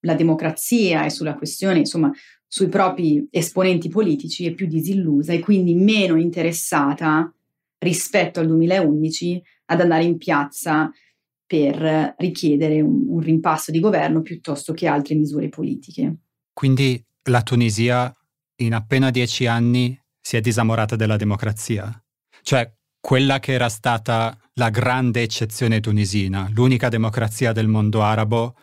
sulla 0.05 0.14
democrazia 0.14 1.07
e 1.07 1.11
sulla 1.11 1.35
questione, 1.35 1.79
insomma, 1.79 2.12
sui 2.47 2.69
propri 2.69 3.27
esponenti 3.31 3.88
politici 3.88 4.47
è 4.47 4.53
più 4.53 4.67
disillusa 4.67 5.33
e 5.33 5.40
quindi 5.40 5.75
meno 5.75 6.21
interessata 6.21 7.33
rispetto 7.79 8.40
al 8.40 8.47
2011 8.47 9.43
ad 9.67 9.81
andare 9.81 10.05
in 10.05 10.19
piazza 10.19 10.90
per 11.47 12.14
richiedere 12.19 12.81
un, 12.81 13.05
un 13.09 13.21
rimpasso 13.21 13.71
di 13.71 13.81
governo 13.81 14.21
piuttosto 14.21 14.75
che 14.75 14.87
altre 14.87 15.14
misure 15.14 15.49
politiche. 15.49 16.17
Quindi 16.53 17.03
la 17.25 17.43
Tunisia 17.43 18.14
in 18.57 18.75
appena 18.75 19.11
dieci 19.11 19.47
anni 19.47 19.99
si 20.21 20.37
è 20.37 20.40
disamorata 20.40 20.97
della 20.97 21.17
democrazia? 21.17 21.90
Cioè 22.43 22.71
quella 23.01 23.40
che 23.40 23.53
era 23.53 23.69
stata 23.69 24.38
la 24.55 24.71
grande 24.71 25.23
eccezione 25.23 25.81
tunisina, 25.81 26.49
l'unica 26.55 26.88
democrazia 26.88 27.53
del 27.53 27.69
mondo 27.69 28.03
arabo, 28.03 28.55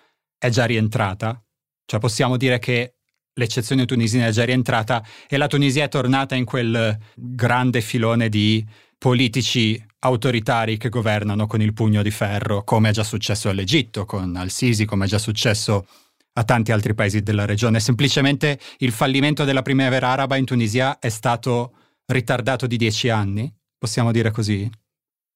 è 0.41 0.49
già 0.49 0.65
rientrata? 0.65 1.39
Cioè 1.85 1.99
possiamo 1.99 2.35
dire 2.35 2.57
che 2.57 2.95
l'eccezione 3.33 3.85
tunisina 3.85 4.25
è 4.25 4.31
già 4.31 4.43
rientrata 4.43 5.05
e 5.29 5.37
la 5.37 5.45
Tunisia 5.45 5.83
è 5.83 5.87
tornata 5.87 6.33
in 6.33 6.45
quel 6.45 6.97
grande 7.15 7.81
filone 7.81 8.27
di 8.27 8.65
politici 8.97 9.79
autoritari 9.99 10.77
che 10.77 10.89
governano 10.89 11.45
con 11.45 11.61
il 11.61 11.73
pugno 11.73 12.01
di 12.01 12.09
ferro, 12.09 12.63
come 12.63 12.89
è 12.89 12.91
già 12.91 13.03
successo 13.03 13.49
all'Egitto 13.49 14.05
con 14.05 14.35
Al-Sisi, 14.35 14.85
come 14.85 15.05
è 15.05 15.07
già 15.07 15.19
successo 15.19 15.85
a 16.33 16.43
tanti 16.43 16.71
altri 16.71 16.95
paesi 16.95 17.21
della 17.21 17.45
regione. 17.45 17.79
Semplicemente 17.79 18.59
il 18.79 18.91
fallimento 18.91 19.43
della 19.43 19.61
primavera 19.61 20.07
araba 20.07 20.37
in 20.37 20.45
Tunisia 20.45 20.97
è 20.97 21.09
stato 21.09 21.75
ritardato 22.07 22.65
di 22.65 22.77
dieci 22.77 23.09
anni, 23.09 23.53
possiamo 23.77 24.11
dire 24.11 24.31
così? 24.31 24.67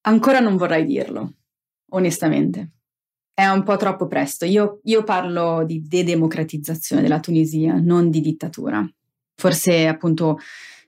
Ancora 0.08 0.39
non 0.39 0.58
vorrei 0.58 0.84
dirlo, 0.84 1.34
onestamente. 1.91 2.72
È 3.36 3.45
un 3.45 3.63
po' 3.63 3.76
troppo 3.76 4.08
presto. 4.08 4.45
Io, 4.45 4.80
io 4.86 5.04
parlo 5.04 5.63
di 5.65 5.84
dedemocratizzazione 5.86 7.02
della 7.02 7.19
Tunisia, 7.19 7.76
non 7.76 8.10
di 8.10 8.21
dittatura. 8.21 8.84
Forse 9.36 9.88
appunto 9.88 10.39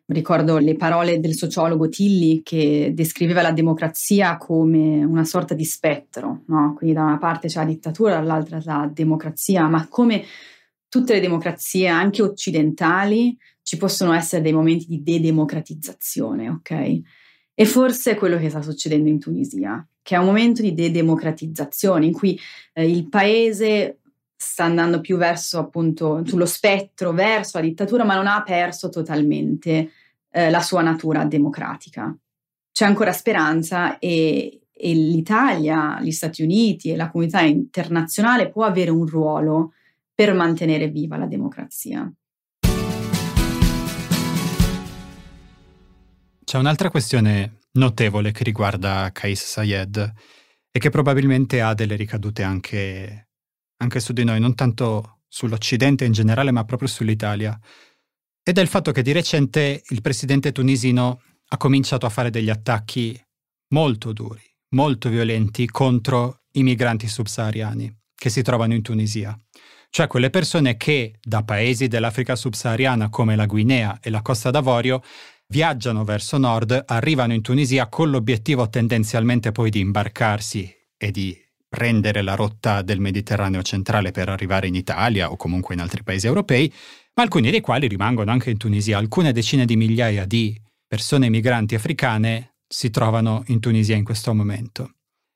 Ricordo 0.10 0.58
le 0.58 0.78
parole 0.78 1.20
del 1.20 1.34
sociologo 1.34 1.90
Tilly 1.90 2.42
che 2.42 2.92
descriveva 2.94 3.42
la 3.42 3.52
democrazia 3.52 4.38
come 4.38 5.04
una 5.04 5.26
sorta 5.26 5.54
di 5.54 5.66
spettro, 5.66 6.44
no? 6.46 6.76
quindi 6.78 6.96
da 6.96 7.04
una 7.04 7.18
parte 7.18 7.50
c'è 7.50 7.60
la 7.60 7.66
dittatura, 7.66 8.14
dall'altra 8.14 8.62
la 8.64 8.90
democrazia, 8.92 9.68
ma 9.68 9.86
come 9.90 10.24
tutte 10.88 11.12
le 11.12 11.20
democrazie, 11.20 11.90
anche 11.90 12.22
occidentali, 12.22 13.38
ci 13.62 13.76
possono 13.76 14.14
essere 14.14 14.42
dei 14.42 14.54
momenti 14.54 14.86
di 14.88 15.04
dedemocratizzazione, 15.04 16.52
ok? 16.52 17.02
E 17.60 17.66
forse 17.66 18.12
è 18.12 18.16
quello 18.16 18.38
che 18.38 18.52
sta 18.52 18.62
succedendo 18.62 19.10
in 19.10 19.18
Tunisia, 19.18 19.84
che 20.04 20.14
è 20.14 20.20
un 20.20 20.26
momento 20.26 20.62
di 20.62 20.76
dedemocratizzazione 20.76 22.06
in 22.06 22.14
cui 22.14 22.40
eh, 22.72 22.88
il 22.88 23.10
paese 23.10 23.98
sta 24.36 24.66
andando 24.66 25.02
più 25.02 25.18
verso 25.18 25.58
appunto 25.58 26.22
sullo 26.24 26.46
spettro, 26.46 27.14
verso 27.14 27.58
la 27.58 27.64
dittatura, 27.64 28.04
ma 28.04 28.14
non 28.14 28.28
ha 28.28 28.44
perso 28.44 28.90
totalmente 28.90 29.90
eh, 30.30 30.52
la 30.52 30.62
sua 30.62 30.84
natura 30.84 31.26
democratica. 31.26 32.16
C'è 32.72 32.86
ancora 32.86 33.12
speranza 33.12 33.98
e, 33.98 34.68
e 34.72 34.94
l'Italia, 34.94 36.00
gli 36.00 36.12
Stati 36.12 36.44
Uniti 36.44 36.92
e 36.92 36.96
la 36.96 37.10
comunità 37.10 37.42
internazionale 37.42 38.52
può 38.52 38.66
avere 38.66 38.92
un 38.92 39.08
ruolo 39.08 39.74
per 40.14 40.36
mantenere 40.36 40.90
viva 40.90 41.18
la 41.18 41.26
democrazia. 41.26 42.08
C'è 46.50 46.58
un'altra 46.58 46.90
questione 46.90 47.58
notevole 47.74 48.32
che 48.32 48.46
riguarda 48.46 49.10
Kais 49.12 49.44
Sayed 49.44 50.14
e 50.72 50.80
che 50.80 50.90
probabilmente 50.90 51.60
ha 51.60 51.74
delle 51.74 51.98
ricadute 51.98 52.42
anche 52.42 53.28
anche 53.80 54.00
su 54.00 54.14
di 54.14 54.24
noi, 54.24 54.40
non 54.40 54.56
tanto 54.56 55.24
sull'Occidente 55.28 56.06
in 56.06 56.14
generale, 56.14 56.52
ma 56.52 56.64
proprio 56.64 56.88
sull'Italia. 56.88 57.60
e 58.42 58.54
del 58.54 58.70
fatto 58.70 58.94
che 58.94 59.02
di 59.02 59.12
recente 59.12 59.84
il 59.90 60.02
presidente 60.02 60.54
tunisino 60.54 61.22
ha 61.50 61.58
cominciato 61.58 62.06
a 62.06 62.10
fare 62.10 62.30
degli 62.30 62.50
attacchi 62.50 63.22
molto 63.74 64.14
duri, 64.14 64.42
molto 64.70 65.10
violenti 65.10 65.68
contro 65.68 66.44
i 66.54 66.64
migranti 66.64 67.10
subsahariani 67.10 67.94
che 68.16 68.30
si 68.30 68.42
trovano 68.42 68.74
in 68.74 68.82
Tunisia. 68.82 69.38
Cioè 69.90 70.08
quelle 70.08 70.30
persone 70.30 70.78
che 70.78 71.20
da 71.22 71.44
paesi 71.44 71.88
dell'Africa 71.88 72.38
subsahariana 72.38 73.10
come 73.10 73.36
la 73.36 73.46
Guinea 73.46 74.00
e 74.02 74.10
la 74.10 74.22
Costa 74.22 74.50
d'Avorio 74.50 75.02
viaggiano 75.48 76.04
verso 76.04 76.38
nord, 76.38 76.84
arrivano 76.86 77.34
in 77.34 77.42
Tunisia 77.42 77.88
con 77.88 78.10
l'obiettivo 78.10 78.70
tendenzialmente 78.70 79.52
poi 79.52 79.70
di 79.70 79.80
imbarcarsi 79.80 80.74
e 80.98 81.12
di 81.12 81.38
prendere 81.68 82.22
la 82.22 82.36
rotta 82.36 82.82
del 82.82 83.00
Mediterraneo 83.00 83.62
centrale 83.62 84.12
per 84.12 84.30
arrivare 84.30 84.68
in 84.68 84.76
Italia 84.76 85.32
o 85.32 85.36
comunque 85.36 85.74
in 85.74 85.82
altri 85.82 86.04
paesi 86.04 86.26
europei 86.26 86.74
ma 87.18 87.24
alcuni 87.24 87.50
dei 87.50 87.62
quali 87.62 87.88
rimangono 87.88 88.32
anche 88.32 88.52
in 88.52 88.58
Tunisia. 88.58 89.00
Alcune 89.00 89.32
decine 89.32 89.66
di 89.66 89.76
migliaia 89.76 90.26
di 90.26 90.60
persone 90.86 91.30
migranti 91.30 91.74
africane 91.74 92.58
si 92.68 92.92
trovano 92.92 93.44
in 93.48 93.60
Tunisia 93.60 93.96
in 93.96 94.04
questo 94.04 94.36
momento. 94.36 94.94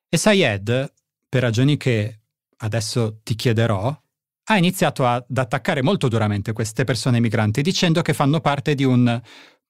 E 0.08 0.16
Sayed, 0.18 0.94
per 1.28 1.42
ragioni 1.42 1.78
che 1.78 2.20
adesso 2.58 3.22
ti 3.24 3.34
chiederò, 3.34 4.00
ha 4.44 4.58
iniziato 4.58 5.08
ad 5.08 5.26
attaccare 5.36 5.82
molto 5.82 6.08
duramente 6.08 6.54
queste 6.54 6.84
persone 6.84 7.20
migranti 7.20 7.64
dicendo 7.64 8.02
che 8.04 8.14
fanno 8.14 8.42
parte 8.42 8.76
di 8.76 8.84
un 8.84 9.20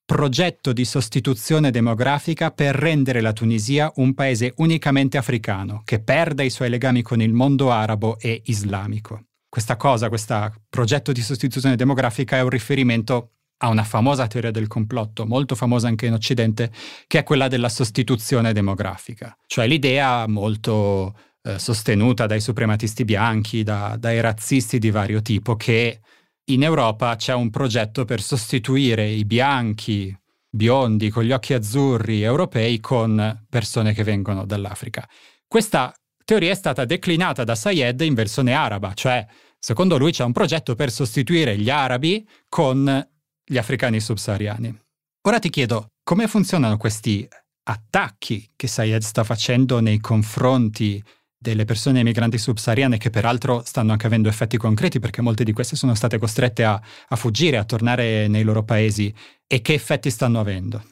progetto 0.05 0.73
di 0.73 0.85
sostituzione 0.85 1.71
demografica 1.71 2.51
per 2.51 2.75
rendere 2.75 3.21
la 3.21 3.33
Tunisia 3.33 3.91
un 3.95 4.13
paese 4.13 4.53
unicamente 4.57 5.17
africano, 5.17 5.81
che 5.85 6.01
perda 6.01 6.43
i 6.43 6.49
suoi 6.49 6.69
legami 6.69 7.01
con 7.01 7.21
il 7.21 7.33
mondo 7.33 7.71
arabo 7.71 8.19
e 8.19 8.41
islamico. 8.45 9.25
Questa 9.49 9.75
cosa, 9.75 10.09
questo 10.09 10.53
progetto 10.69 11.11
di 11.11 11.21
sostituzione 11.21 11.75
demografica 11.75 12.37
è 12.37 12.41
un 12.41 12.49
riferimento 12.49 13.31
a 13.63 13.69
una 13.69 13.83
famosa 13.83 14.27
teoria 14.27 14.51
del 14.51 14.67
complotto, 14.67 15.25
molto 15.25 15.55
famosa 15.55 15.87
anche 15.87 16.07
in 16.07 16.13
Occidente, 16.13 16.71
che 17.07 17.19
è 17.19 17.23
quella 17.23 17.47
della 17.47 17.69
sostituzione 17.69 18.53
demografica, 18.53 19.35
cioè 19.45 19.67
l'idea 19.67 20.27
molto 20.27 21.15
eh, 21.43 21.59
sostenuta 21.59 22.25
dai 22.25 22.41
suprematisti 22.41 23.05
bianchi, 23.05 23.63
da, 23.63 23.95
dai 23.99 24.19
razzisti 24.19 24.79
di 24.79 24.89
vario 24.89 25.21
tipo, 25.21 25.55
che 25.55 25.99
in 26.45 26.63
Europa 26.63 27.15
c'è 27.15 27.33
un 27.33 27.49
progetto 27.49 28.05
per 28.05 28.21
sostituire 28.21 29.07
i 29.07 29.25
bianchi, 29.25 30.15
biondi, 30.49 31.09
con 31.09 31.23
gli 31.23 31.31
occhi 31.31 31.53
azzurri 31.53 32.23
europei 32.23 32.79
con 32.79 33.45
persone 33.49 33.93
che 33.93 34.03
vengono 34.03 34.45
dall'Africa. 34.45 35.07
Questa 35.47 35.93
teoria 36.25 36.51
è 36.51 36.55
stata 36.55 36.85
declinata 36.85 37.43
da 37.43 37.55
Sayed 37.55 38.01
in 38.01 38.13
versione 38.13 38.53
araba, 38.53 38.93
cioè 38.93 39.25
secondo 39.59 39.97
lui 39.97 40.11
c'è 40.11 40.23
un 40.23 40.31
progetto 40.31 40.75
per 40.75 40.91
sostituire 40.91 41.57
gli 41.57 41.69
arabi 41.69 42.27
con 42.49 43.07
gli 43.43 43.57
africani 43.57 43.99
subsahariani. 43.99 44.79
Ora 45.23 45.39
ti 45.39 45.49
chiedo, 45.49 45.91
come 46.03 46.27
funzionano 46.27 46.77
questi 46.77 47.27
attacchi 47.63 48.51
che 48.55 48.67
Sayed 48.67 49.01
sta 49.01 49.23
facendo 49.23 49.79
nei 49.79 49.99
confronti 49.99 51.01
delle 51.41 51.65
persone 51.65 52.03
migranti 52.03 52.37
subsahariane 52.37 52.99
che 52.99 53.09
peraltro 53.09 53.63
stanno 53.65 53.93
anche 53.93 54.05
avendo 54.05 54.29
effetti 54.29 54.57
concreti 54.57 54.99
perché 54.99 55.23
molte 55.23 55.43
di 55.43 55.53
queste 55.53 55.75
sono 55.75 55.95
state 55.95 56.19
costrette 56.19 56.63
a, 56.63 56.79
a 57.07 57.15
fuggire, 57.15 57.57
a 57.57 57.63
tornare 57.63 58.27
nei 58.27 58.43
loro 58.43 58.63
paesi 58.63 59.11
e 59.47 59.61
che 59.61 59.73
effetti 59.73 60.11
stanno 60.11 60.39
avendo? 60.39 60.83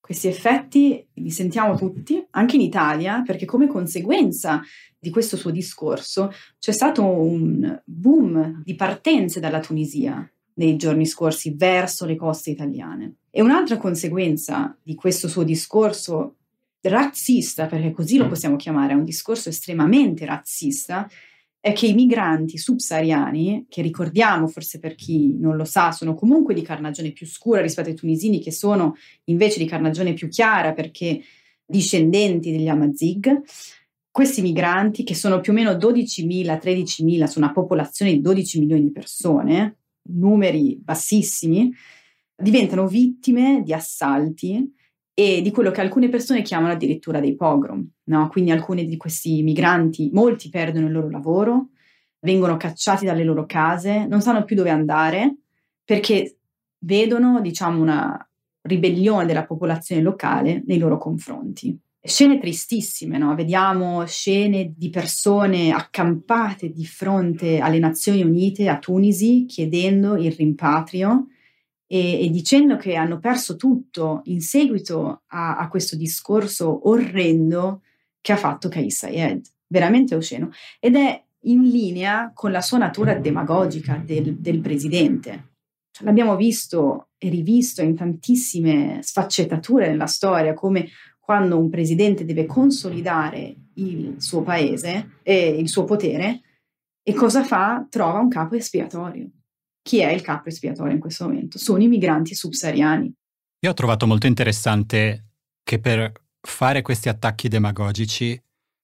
Questi 0.00 0.28
effetti 0.28 1.06
li 1.14 1.30
sentiamo 1.30 1.76
tutti, 1.76 2.24
anche 2.30 2.56
in 2.56 2.62
Italia, 2.62 3.20
perché 3.20 3.44
come 3.44 3.66
conseguenza 3.66 4.62
di 4.98 5.10
questo 5.10 5.36
suo 5.36 5.50
discorso 5.50 6.32
c'è 6.58 6.72
stato 6.72 7.04
un 7.04 7.78
boom 7.84 8.62
di 8.64 8.74
partenze 8.76 9.40
dalla 9.40 9.60
Tunisia 9.60 10.26
nei 10.54 10.76
giorni 10.76 11.04
scorsi 11.04 11.54
verso 11.54 12.06
le 12.06 12.16
coste 12.16 12.48
italiane. 12.48 13.16
E 13.30 13.42
un'altra 13.42 13.76
conseguenza 13.76 14.74
di 14.82 14.94
questo 14.94 15.28
suo 15.28 15.42
discorso 15.42 16.36
razzista, 16.82 17.66
perché 17.66 17.90
così 17.90 18.16
lo 18.16 18.28
possiamo 18.28 18.56
chiamare, 18.56 18.92
è 18.92 18.96
un 18.96 19.04
discorso 19.04 19.48
estremamente 19.48 20.24
razzista, 20.24 21.08
è 21.66 21.72
che 21.72 21.86
i 21.86 21.94
migranti 21.94 22.58
subsahariani, 22.58 23.66
che 23.68 23.82
ricordiamo 23.82 24.46
forse 24.46 24.78
per 24.78 24.94
chi 24.94 25.36
non 25.36 25.56
lo 25.56 25.64
sa, 25.64 25.90
sono 25.90 26.14
comunque 26.14 26.54
di 26.54 26.62
carnagione 26.62 27.10
più 27.10 27.26
scura 27.26 27.60
rispetto 27.60 27.88
ai 27.88 27.96
tunisini, 27.96 28.40
che 28.40 28.52
sono 28.52 28.94
invece 29.24 29.58
di 29.58 29.66
carnagione 29.66 30.14
più 30.14 30.28
chiara 30.28 30.72
perché 30.72 31.20
discendenti 31.64 32.52
degli 32.52 32.68
Amazigh, 32.68 33.40
questi 34.12 34.42
migranti, 34.42 35.02
che 35.02 35.14
sono 35.14 35.40
più 35.40 35.52
o 35.52 35.54
meno 35.56 35.72
12.000, 35.72 36.56
13.000 36.56 37.24
su 37.24 37.38
una 37.38 37.52
popolazione 37.52 38.12
di 38.12 38.20
12 38.20 38.60
milioni 38.60 38.82
di 38.84 38.92
persone, 38.92 39.78
numeri 40.10 40.78
bassissimi, 40.80 41.72
diventano 42.34 42.86
vittime 42.86 43.62
di 43.64 43.72
assalti 43.72 44.72
e 45.18 45.40
di 45.40 45.50
quello 45.50 45.70
che 45.70 45.80
alcune 45.80 46.10
persone 46.10 46.42
chiamano 46.42 46.74
addirittura 46.74 47.20
dei 47.20 47.36
pogrom. 47.36 47.82
No? 48.04 48.28
Quindi 48.28 48.50
alcuni 48.50 48.84
di 48.84 48.98
questi 48.98 49.42
migranti, 49.42 50.10
molti 50.12 50.50
perdono 50.50 50.88
il 50.88 50.92
loro 50.92 51.08
lavoro, 51.08 51.68
vengono 52.20 52.58
cacciati 52.58 53.06
dalle 53.06 53.24
loro 53.24 53.46
case, 53.46 54.04
non 54.04 54.20
sanno 54.20 54.44
più 54.44 54.54
dove 54.54 54.68
andare 54.68 55.36
perché 55.82 56.36
vedono, 56.80 57.40
diciamo, 57.40 57.80
una 57.80 58.28
ribellione 58.60 59.24
della 59.24 59.46
popolazione 59.46 60.02
locale 60.02 60.62
nei 60.66 60.76
loro 60.76 60.98
confronti. 60.98 61.74
Scene 61.98 62.38
tristissime, 62.38 63.16
no? 63.16 63.34
Vediamo 63.34 64.04
scene 64.04 64.74
di 64.76 64.90
persone 64.90 65.72
accampate 65.72 66.72
di 66.72 66.84
fronte 66.84 67.58
alle 67.58 67.78
Nazioni 67.78 68.22
Unite 68.22 68.68
a 68.68 68.78
Tunisi 68.78 69.46
chiedendo 69.46 70.14
il 70.16 70.32
rimpatrio 70.32 71.28
e, 71.86 72.24
e, 72.24 72.30
dicendo 72.30 72.76
che 72.76 72.96
hanno 72.96 73.18
perso 73.18 73.56
tutto 73.56 74.22
in 74.24 74.40
seguito 74.40 75.22
a, 75.28 75.56
a, 75.56 75.68
questo 75.68 75.96
discorso 75.96 76.88
orrendo 76.88 77.82
che 78.20 78.32
ha 78.32 78.36
fatto 78.36 78.68
Kais 78.68 78.96
Sayed, 78.96 79.46
veramente 79.68 80.14
osceno, 80.14 80.50
ed 80.80 80.96
è 80.96 81.22
in 81.42 81.62
linea 81.62 82.32
con 82.34 82.50
la 82.50 82.60
sua 82.60 82.78
natura 82.78 83.14
demagogica 83.14 84.02
del, 84.04 84.36
del 84.36 84.60
presidente. 84.60 85.52
Cioè, 85.92 86.04
l'abbiamo 86.04 86.34
visto 86.34 87.10
e 87.18 87.28
rivisto 87.28 87.82
in 87.82 87.94
tantissime 87.94 88.98
sfaccettature 89.02 89.86
nella 89.86 90.06
storia, 90.06 90.54
come 90.54 90.88
quando 91.20 91.58
un 91.58 91.70
presidente 91.70 92.24
deve 92.24 92.46
consolidare 92.46 93.54
il 93.74 94.16
suo 94.18 94.42
paese 94.42 95.18
e 95.22 95.48
il 95.48 95.68
suo 95.68 95.84
potere, 95.84 96.40
e 97.02 97.14
cosa 97.14 97.44
fa? 97.44 97.86
Trova 97.88 98.18
un 98.18 98.28
capo 98.28 98.56
espiatorio 98.56 99.30
chi 99.86 100.00
è 100.00 100.10
il 100.10 100.20
capo 100.20 100.48
espiatorio 100.48 100.94
in 100.94 100.98
questo 100.98 101.28
momento? 101.28 101.58
Sono 101.58 101.80
i 101.80 101.86
migranti 101.86 102.34
subsahariani. 102.34 103.14
Io 103.60 103.70
ho 103.70 103.74
trovato 103.74 104.04
molto 104.08 104.26
interessante 104.26 105.28
che 105.62 105.78
per 105.78 106.12
fare 106.40 106.82
questi 106.82 107.08
attacchi 107.08 107.46
demagogici 107.46 108.40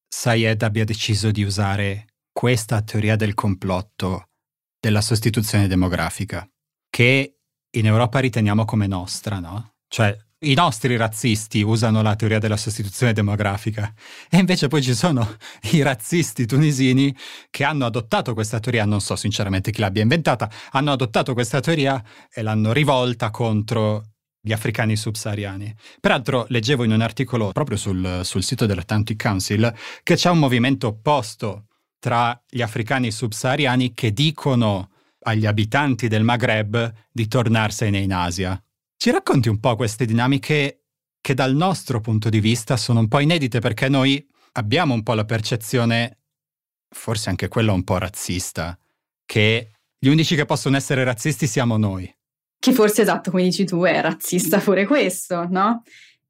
Sayed 0.07 0.62
abbia 0.62 0.85
deciso 0.85 1.33
di 1.33 1.43
usare 1.43 2.15
questa 2.31 2.83
teoria 2.83 3.17
del 3.17 3.35
complotto 3.35 4.29
della 4.79 5.01
sostituzione 5.01 5.67
demografica, 5.67 6.49
che 6.88 7.38
in 7.69 7.87
Europa 7.87 8.21
riteniamo 8.21 8.65
come 8.65 8.87
nostra, 8.87 9.41
no? 9.41 9.75
Cioè 9.88 10.17
i 10.42 10.55
nostri 10.55 10.96
razzisti 10.96 11.62
usano 11.62 12.02
la 12.02 12.16
teoria 12.16 12.38
della 12.38 12.57
sostituzione 12.57 13.12
demografica. 13.12 13.92
E 14.31 14.38
invece 14.38 14.68
poi 14.68 14.83
ci 14.83 14.94
sono 14.94 15.37
i 15.72 15.83
razzisti 15.83 16.46
tunisini 16.46 17.14
che 17.50 17.64
hanno 17.64 17.85
adottato 17.85 18.35
questa 18.35 18.59
teoria, 18.59 18.85
non 18.85 19.00
so 19.00 19.16
sinceramente 19.16 19.70
chi 19.70 19.81
l'abbia 19.81 20.02
inventata, 20.02 20.50
hanno 20.70 20.92
adottato 20.92 21.35
questa 21.35 21.61
teoria 21.61 22.02
e 22.33 22.42
l'hanno 22.42 22.72
rivolta 22.72 23.31
contro 23.31 24.05
gli 24.40 24.52
africani 24.52 24.96
subsahariani. 24.96 25.72
Peraltro 26.00 26.46
leggevo 26.48 26.83
in 26.83 26.90
un 26.90 27.00
articolo 27.00 27.52
proprio 27.52 27.76
sul, 27.76 28.22
sul 28.24 28.42
sito 28.42 28.66
dell'Atlantic 28.66 29.20
Council 29.22 29.72
che 30.02 30.16
c'è 30.16 30.31
un 30.31 30.38
movimento 30.38 30.88
opposto 30.88 31.66
tra 32.00 32.40
gli 32.48 32.62
africani 32.62 33.12
subsahariani 33.12 33.94
che 33.94 34.12
dicono 34.12 34.90
agli 35.20 35.46
abitanti 35.46 36.09
del 36.09 36.24
Maghreb 36.24 36.92
di 37.12 37.28
tornarsene 37.28 37.98
in 37.98 38.12
Asia 38.12 38.61
ci 39.03 39.11
racconti 39.11 39.49
un 39.49 39.59
po' 39.59 39.75
queste 39.75 40.05
dinamiche 40.05 40.85
che 41.21 41.35
dal 41.35 41.57
nostro 41.57 42.01
punto 42.01 42.29
di 42.29 42.38
vista 42.38 42.77
sono 42.77 43.01
un 43.01 43.09
po' 43.09 43.19
inedite 43.19 43.59
perché 43.59 43.88
noi 43.88 44.25
abbiamo 44.53 44.95
un 44.95 45.03
po' 45.03 45.15
la 45.15 45.25
percezione, 45.25 46.19
forse 46.88 47.29
anche 47.29 47.49
quella 47.49 47.73
un 47.73 47.83
po' 47.83 47.99
razzista, 47.99 48.79
che 49.25 49.71
gli 49.99 50.07
unici 50.07 50.37
che 50.37 50.45
possono 50.45 50.77
essere 50.77 51.03
razzisti 51.03 51.49
siamo 51.49 51.77
noi. 51.79 52.15
Che 52.61 52.73
forse 52.73 53.03
esatto, 53.03 53.33
come 53.33 53.43
dici 53.43 53.65
tu, 53.65 53.83
è 53.83 54.01
razzista 54.01 54.61
pure 54.61 54.87
questo, 54.87 55.49
no? 55.49 55.83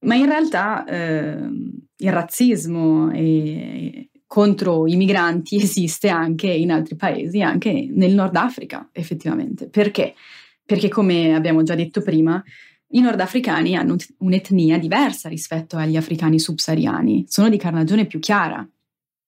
Ma 0.07 0.15
in 0.15 0.25
realtà 0.25 0.87
eh, 0.87 1.47
il 1.95 2.11
razzismo 2.11 3.11
e, 3.13 4.09
contro 4.27 4.87
i 4.87 4.97
migranti 4.97 5.57
esiste 5.63 6.09
anche 6.09 6.51
in 6.51 6.73
altri 6.73 6.97
paesi, 6.97 7.43
anche 7.43 7.87
nel 7.91 8.15
Nord 8.15 8.35
Africa, 8.35 8.89
effettivamente. 8.93 9.69
Perché? 9.69 10.15
Perché 10.64 10.88
come 10.88 11.35
abbiamo 11.35 11.62
già 11.62 11.75
detto 11.75 12.03
prima, 12.03 12.42
i 12.94 13.01
nordafricani 13.01 13.75
hanno 13.75 13.96
un'etnia 14.18 14.79
diversa 14.79 15.29
rispetto 15.29 15.77
agli 15.77 15.96
africani 15.96 16.38
subsahariani, 16.38 17.25
sono 17.27 17.48
di 17.48 17.57
carnagione 17.57 18.07
più 18.07 18.18
chiara. 18.18 18.66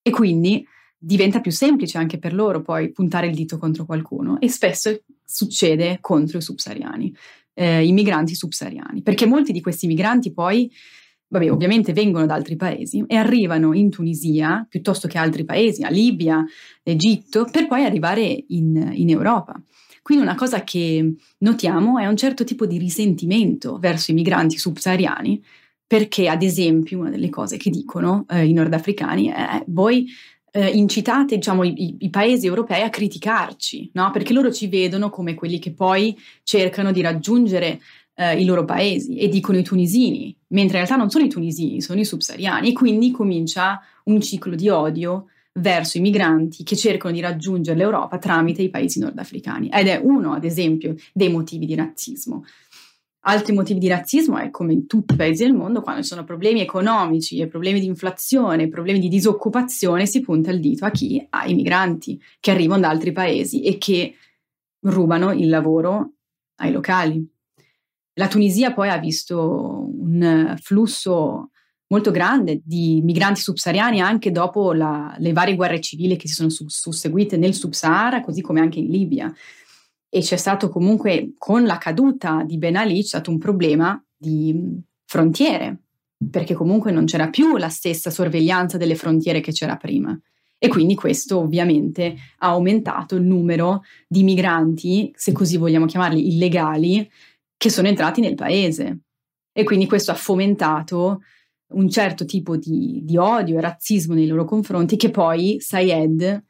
E 0.02 0.10
quindi 0.10 0.66
diventa 0.98 1.40
più 1.40 1.50
semplice 1.50 1.98
anche 1.98 2.18
per 2.18 2.34
loro 2.34 2.62
poi 2.62 2.92
puntare 2.92 3.26
il 3.26 3.34
dito 3.34 3.58
contro 3.58 3.86
qualcuno. 3.86 4.38
E 4.40 4.48
spesso 4.48 5.02
succede 5.24 5.98
contro 6.00 6.38
i 6.38 6.42
subsahariani, 6.42 7.14
eh, 7.54 7.86
i 7.86 7.92
migranti 7.92 8.34
subsahariani, 8.34 9.02
perché 9.02 9.26
molti 9.26 9.52
di 9.52 9.62
questi 9.62 9.86
migranti 9.86 10.32
poi 10.32 10.70
vabbè, 11.28 11.50
ovviamente 11.50 11.92
vengono 11.92 12.26
da 12.26 12.34
altri 12.34 12.56
paesi 12.56 13.02
e 13.06 13.16
arrivano 13.16 13.72
in 13.72 13.90
Tunisia 13.90 14.64
piuttosto 14.68 15.08
che 15.08 15.18
altri 15.18 15.44
paesi, 15.44 15.82
a 15.82 15.88
Libia, 15.88 16.44
Egitto, 16.82 17.48
per 17.50 17.66
poi 17.66 17.84
arrivare 17.84 18.44
in, 18.48 18.90
in 18.92 19.10
Europa. 19.10 19.60
Quindi 20.04 20.22
una 20.22 20.34
cosa 20.34 20.64
che 20.64 21.14
notiamo 21.38 21.98
è 21.98 22.06
un 22.06 22.16
certo 22.18 22.44
tipo 22.44 22.66
di 22.66 22.76
risentimento 22.76 23.78
verso 23.78 24.10
i 24.10 24.14
migranti 24.14 24.58
subsahariani, 24.58 25.42
perché 25.86 26.28
ad 26.28 26.42
esempio 26.42 26.98
una 26.98 27.08
delle 27.08 27.30
cose 27.30 27.56
che 27.56 27.70
dicono 27.70 28.26
eh, 28.28 28.44
i 28.44 28.52
nordafricani 28.52 29.28
è 29.28 29.64
voi 29.68 30.06
eh, 30.52 30.68
incitate 30.68 31.36
diciamo, 31.36 31.64
i, 31.64 31.96
i, 32.00 32.10
paesi 32.10 32.44
europei 32.44 32.82
a 32.82 32.90
criticarci, 32.90 33.92
no? 33.94 34.10
perché 34.10 34.34
loro 34.34 34.52
ci 34.52 34.66
vedono 34.68 35.08
come 35.08 35.32
quelli 35.32 35.58
che 35.58 35.72
poi 35.72 36.14
cercano 36.42 36.92
di 36.92 37.00
raggiungere 37.00 37.80
eh, 38.16 38.38
i 38.38 38.44
loro 38.44 38.66
paesi 38.66 39.16
e 39.16 39.28
dicono 39.28 39.56
i 39.56 39.62
tunisini, 39.62 40.36
mentre 40.48 40.80
in 40.80 40.84
realtà 40.84 40.96
non 40.96 41.08
sono 41.08 41.24
i 41.24 41.30
tunisini, 41.30 41.80
sono 41.80 41.98
i 41.98 42.04
subsahariani 42.04 42.68
e 42.68 42.72
quindi 42.74 43.10
comincia 43.10 43.80
un 44.04 44.20
ciclo 44.20 44.54
di 44.54 44.68
odio 44.68 45.28
verso 45.56 45.98
i 45.98 46.00
migranti 46.00 46.64
che 46.64 46.76
cercano 46.76 47.14
di 47.14 47.20
raggiungere 47.20 47.76
l'Europa 47.76 48.18
tramite 48.18 48.62
i 48.62 48.70
paesi 48.70 48.98
nordafricani 48.98 49.68
ed 49.68 49.86
è 49.86 50.00
uno, 50.02 50.32
ad 50.32 50.44
esempio, 50.44 50.94
dei 51.12 51.30
motivi 51.30 51.66
di 51.66 51.74
razzismo. 51.74 52.44
Altri 53.26 53.54
motivi 53.54 53.78
di 53.78 53.88
razzismo 53.88 54.36
è 54.36 54.50
come 54.50 54.74
in 54.74 54.86
tutti 54.86 55.14
i 55.14 55.16
paesi 55.16 55.44
del 55.44 55.54
mondo, 55.54 55.80
quando 55.80 56.02
ci 56.02 56.08
sono 56.08 56.24
problemi 56.24 56.60
economici 56.60 57.46
problemi 57.46 57.80
di 57.80 57.86
inflazione, 57.86 58.68
problemi 58.68 58.98
di 58.98 59.08
disoccupazione, 59.08 60.06
si 60.06 60.20
punta 60.20 60.50
il 60.50 60.60
dito 60.60 60.84
a 60.84 60.90
chi? 60.90 61.24
Ai 61.30 61.54
migranti 61.54 62.20
che 62.38 62.50
arrivano 62.50 62.82
da 62.82 62.90
altri 62.90 63.12
paesi 63.12 63.62
e 63.62 63.78
che 63.78 64.14
rubano 64.80 65.32
il 65.32 65.48
lavoro 65.48 66.14
ai 66.56 66.72
locali. 66.72 67.26
La 68.14 68.28
Tunisia 68.28 68.74
poi 68.74 68.90
ha 68.90 68.98
visto 68.98 69.88
un 69.98 70.54
flusso 70.60 71.50
molto 71.94 72.10
grande 72.10 72.60
di 72.64 73.00
migranti 73.04 73.40
subsahariani 73.40 74.00
anche 74.00 74.32
dopo 74.32 74.72
la, 74.72 75.14
le 75.16 75.32
varie 75.32 75.54
guerre 75.54 75.80
civili 75.80 76.16
che 76.16 76.26
si 76.26 76.34
sono 76.34 76.48
susseguite 76.50 77.36
nel 77.36 77.54
Sub-Sahara, 77.54 78.20
così 78.20 78.40
come 78.40 78.60
anche 78.60 78.80
in 78.80 78.88
Libia. 78.88 79.32
E 80.08 80.20
c'è 80.20 80.36
stato 80.36 80.68
comunque, 80.68 81.34
con 81.38 81.64
la 81.64 81.78
caduta 81.78 82.42
di 82.44 82.58
Ben 82.58 82.74
Ali, 82.74 83.00
c'è 83.00 83.06
stato 83.06 83.30
un 83.30 83.38
problema 83.38 84.02
di 84.16 84.82
frontiere, 85.04 85.82
perché 86.30 86.54
comunque 86.54 86.90
non 86.90 87.04
c'era 87.04 87.28
più 87.28 87.56
la 87.56 87.68
stessa 87.68 88.10
sorveglianza 88.10 88.76
delle 88.76 88.96
frontiere 88.96 89.40
che 89.40 89.52
c'era 89.52 89.76
prima. 89.76 90.18
E 90.58 90.68
quindi 90.68 90.96
questo 90.96 91.38
ovviamente 91.38 92.16
ha 92.38 92.48
aumentato 92.48 93.14
il 93.14 93.22
numero 93.22 93.82
di 94.08 94.24
migranti, 94.24 95.12
se 95.14 95.30
così 95.30 95.58
vogliamo 95.58 95.86
chiamarli, 95.86 96.26
illegali, 96.26 97.08
che 97.56 97.70
sono 97.70 97.86
entrati 97.86 98.20
nel 98.20 98.34
paese. 98.34 98.98
E 99.52 99.62
quindi 99.62 99.86
questo 99.86 100.10
ha 100.10 100.16
fomentato 100.16 101.20
un 101.74 101.88
certo 101.88 102.24
tipo 102.24 102.56
di, 102.56 103.02
di 103.04 103.16
odio 103.16 103.58
e 103.58 103.60
razzismo 103.60 104.14
nei 104.14 104.26
loro 104.26 104.44
confronti 104.44 104.96
che 104.96 105.10
poi 105.10 105.58
Sayed 105.60 106.44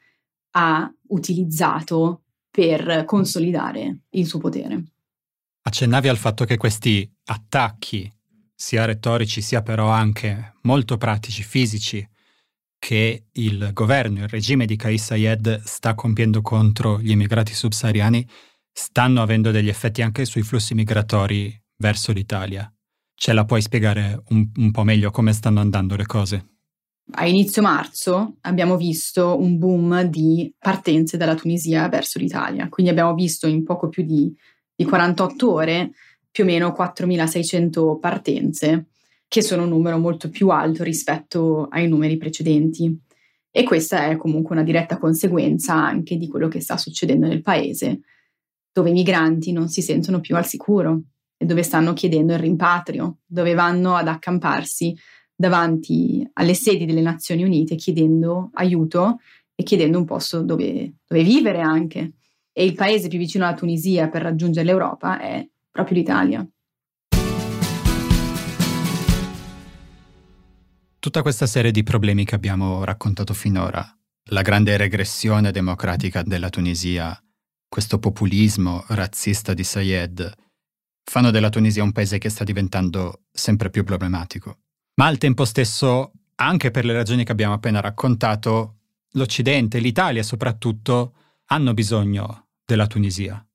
ha 0.57 0.95
utilizzato 1.09 2.23
per 2.51 3.05
consolidare 3.05 4.03
il 4.11 4.27
suo 4.27 4.39
potere. 4.39 4.85
Accennavi 5.63 6.09
al 6.09 6.17
fatto 6.17 6.45
che 6.45 6.57
questi 6.57 7.11
attacchi, 7.25 8.11
sia 8.55 8.85
retorici 8.85 9.41
sia 9.41 9.63
però 9.63 9.89
anche 9.89 10.55
molto 10.63 10.97
pratici, 10.97 11.43
fisici, 11.43 12.07
che 12.79 13.29
il 13.33 13.71
governo, 13.73 14.21
il 14.21 14.29
regime 14.29 14.67
di 14.67 14.77
Kais 14.77 15.03
Sayed 15.03 15.63
sta 15.65 15.95
compiendo 15.95 16.43
contro 16.43 17.01
gli 17.01 17.11
immigrati 17.11 17.55
subsahariani 17.55 18.29
stanno 18.71 19.23
avendo 19.23 19.51
degli 19.51 19.69
effetti 19.69 20.03
anche 20.03 20.25
sui 20.25 20.43
flussi 20.43 20.75
migratori 20.75 21.59
verso 21.77 22.13
l'Italia. 22.13 22.71
Ce 23.25 23.33
la 23.33 23.47
puoi 23.47 23.63
spiegare 23.63 24.23
un, 24.29 24.51
un 24.55 24.71
po' 24.71 24.83
meglio 24.83 25.11
come 25.11 25.33
stanno 25.33 25.61
andando 25.61 25.97
le 25.97 26.05
cose? 26.05 26.49
A 27.13 27.27
inizio 27.27 27.63
marzo 27.63 28.37
abbiamo 28.43 28.77
visto 28.77 29.41
un 29.41 29.57
boom 29.57 30.03
di 30.03 30.53
partenze 30.59 31.17
dalla 31.17 31.35
Tunisia 31.35 31.89
verso 31.89 32.19
l'Italia, 32.19 32.69
quindi 32.69 32.93
abbiamo 32.93 33.15
visto 33.15 33.47
in 33.47 33.65
poco 33.65 33.89
più 33.89 34.03
di, 34.03 34.31
di 34.75 34.85
48 34.85 35.51
ore 35.51 35.93
più 36.31 36.45
o 36.45 36.47
meno 36.47 36.77
4.600 36.79 37.99
partenze, 37.99 38.89
che 39.27 39.41
sono 39.41 39.63
un 39.63 39.71
numero 39.71 39.97
molto 39.97 40.29
più 40.29 40.51
alto 40.51 40.83
rispetto 40.83 41.69
ai 41.71 41.89
numeri 41.89 42.19
precedenti. 42.19 42.95
E 43.51 43.63
questa 43.63 44.05
è 44.05 44.17
comunque 44.19 44.55
una 44.55 44.65
diretta 44.65 44.99
conseguenza 44.99 45.73
anche 45.73 46.19
di 46.19 46.29
quello 46.29 46.49
che 46.49 46.61
sta 46.61 46.77
succedendo 46.77 47.27
nel 47.27 47.41
paese, 47.41 48.01
dove 48.71 48.91
i 48.91 48.93
migranti 48.93 49.51
non 49.51 49.71
si 49.71 49.81
sentono 49.81 50.21
più 50.21 50.37
al 50.37 50.45
sicuro 50.45 51.05
dove 51.37 51.63
stanno 51.63 51.93
chiedendo 51.93 52.33
il 52.33 52.39
rimpatrio, 52.39 53.19
dove 53.27 53.55
vanno 53.55 53.95
ad 53.95 54.09
accamparsi 54.09 54.97
davanti 55.35 56.29
alle 56.35 56.55
sedi 56.55 56.87
delle 56.87 57.01
Nazioni 57.01 57.43
Unite 57.43 57.75
chiedendo 57.75 58.51
aiuto 58.55 59.19
e 59.55 59.63
chiedendo 59.63 59.99
un 59.99 60.05
posto 60.05 60.43
dove, 60.43 60.95
dove 61.07 61.23
vivere 61.23 61.61
anche. 61.61 62.13
E 62.53 62.65
il 62.65 62.75
paese 62.75 63.09
più 63.09 63.19
vicino 63.19 63.45
alla 63.45 63.55
Tunisia 63.55 64.09
per 64.09 64.23
raggiungere 64.23 64.65
l'Europa 64.65 65.19
è 65.19 65.47
proprio 65.71 65.97
l'Italia. 65.97 66.49
Tutta 70.99 71.21
questa 71.21 71.47
serie 71.47 71.71
di 71.71 71.83
problemi 71.83 72.25
che 72.25 72.35
abbiamo 72.35 72.83
raccontato 72.85 73.35
finora, 73.35 73.85
la 74.31 74.41
grande 74.41 74.77
regressione 74.79 75.51
democratica 75.51 76.23
della 76.23 76.49
Tunisia, 76.49 77.15
questo 77.69 77.99
populismo 77.99 78.85
razzista 78.89 79.53
di 79.53 79.65
Sayed 79.65 80.33
fanno 81.05 81.31
della 81.31 81.51
Tunisia 81.51 81.83
un 81.83 81.93
paese 81.93 82.19
che 82.19 82.29
sta 82.29 82.45
diventando 82.45 83.25
sempre 83.31 83.71
più 83.71 83.85
problematico. 83.85 84.59
Ma 84.97 85.07
al 85.07 85.19
tempo 85.19 85.45
stesso, 85.45 86.13
anche 86.37 86.71
per 86.71 86.85
le 86.85 86.93
ragioni 86.93 87.25
che 87.25 87.33
abbiamo 87.33 87.55
appena 87.55 87.81
raccontato, 87.81 88.79
l'Occidente, 89.13 89.79
l'Italia 89.79 90.23
soprattutto, 90.23 91.15
hanno 91.47 91.75
bisogno 91.75 92.49
della 92.65 92.87
Tunisia. 92.87 93.47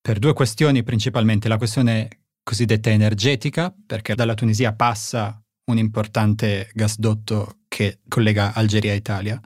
Per 0.00 0.18
due 0.18 0.32
questioni 0.32 0.82
principalmente, 0.82 1.48
la 1.48 1.58
questione 1.58 2.08
cosiddetta 2.42 2.90
energetica, 2.90 3.74
perché 3.86 4.14
dalla 4.14 4.34
Tunisia 4.34 4.74
passa 4.74 5.42
un 5.66 5.78
importante 5.78 6.70
gasdotto 6.72 7.60
che 7.68 8.00
collega 8.08 8.52
Algeria 8.54 8.92
e 8.92 8.96
Italia, 8.96 9.40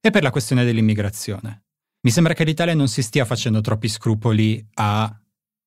e 0.00 0.10
per 0.10 0.22
la 0.22 0.30
questione 0.30 0.64
dell'immigrazione. 0.64 1.64
Mi 2.00 2.10
sembra 2.10 2.32
che 2.32 2.44
l'Italia 2.44 2.74
non 2.74 2.88
si 2.88 3.02
stia 3.02 3.24
facendo 3.24 3.60
troppi 3.60 3.88
scrupoli 3.88 4.64
a 4.74 5.20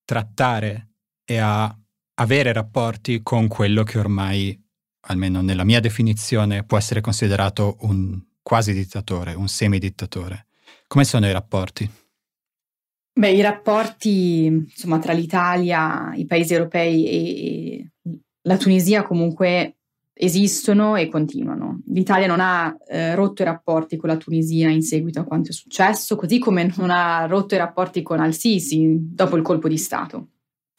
trattare 0.06 0.89
e 1.30 1.38
a 1.38 1.72
avere 2.16 2.52
rapporti 2.52 3.22
con 3.22 3.48
quello 3.48 3.84
che 3.84 4.00
ormai, 4.00 4.60
almeno 5.02 5.42
nella 5.42 5.64
mia 5.64 5.80
definizione, 5.80 6.64
può 6.64 6.76
essere 6.76 7.02
considerato 7.02 7.78
un 7.82 8.20
quasi 8.42 8.74
dittatore, 8.74 9.36
un 9.36 9.48
semidittatore. 9.48 10.48
Come 10.88 11.04
sono 11.04 11.28
i 11.28 11.32
rapporti? 11.32 11.88
Beh, 13.14 13.32
i 13.32 13.42
rapporti 13.42 14.46
insomma, 14.46 14.98
tra 14.98 15.14
l'Italia, 15.14 16.14
i 16.16 16.26
paesi 16.26 16.54
europei 16.54 17.06
e 17.06 17.92
la 18.42 18.58
Tunisia 18.58 19.04
comunque 19.04 19.76
esistono 20.14 20.96
e 20.96 21.10
continuano. 21.10 21.82
L'Italia 21.90 22.26
non 22.26 22.40
ha 22.40 22.76
eh, 22.88 23.14
rotto 23.14 23.44
i 23.44 23.46
rapporti 23.46 23.98
con 23.98 24.10
la 24.10 24.18
Tunisia 24.18 24.70
in 24.70 24.82
seguito 24.82 25.20
a 25.20 25.26
quanto 25.26 25.50
è 25.50 25.54
successo, 25.54 26.16
così 26.16 26.40
come 26.40 26.74
non 26.78 26.90
ha 26.90 27.28
rotto 27.28 27.54
i 27.54 27.60
rapporti 27.60 28.02
con 28.02 28.20
Al-Sisi 28.20 28.98
dopo 29.00 29.38
il 29.38 29.44
colpo 29.44 29.68
di 29.68 29.78
Stato. 29.78 30.30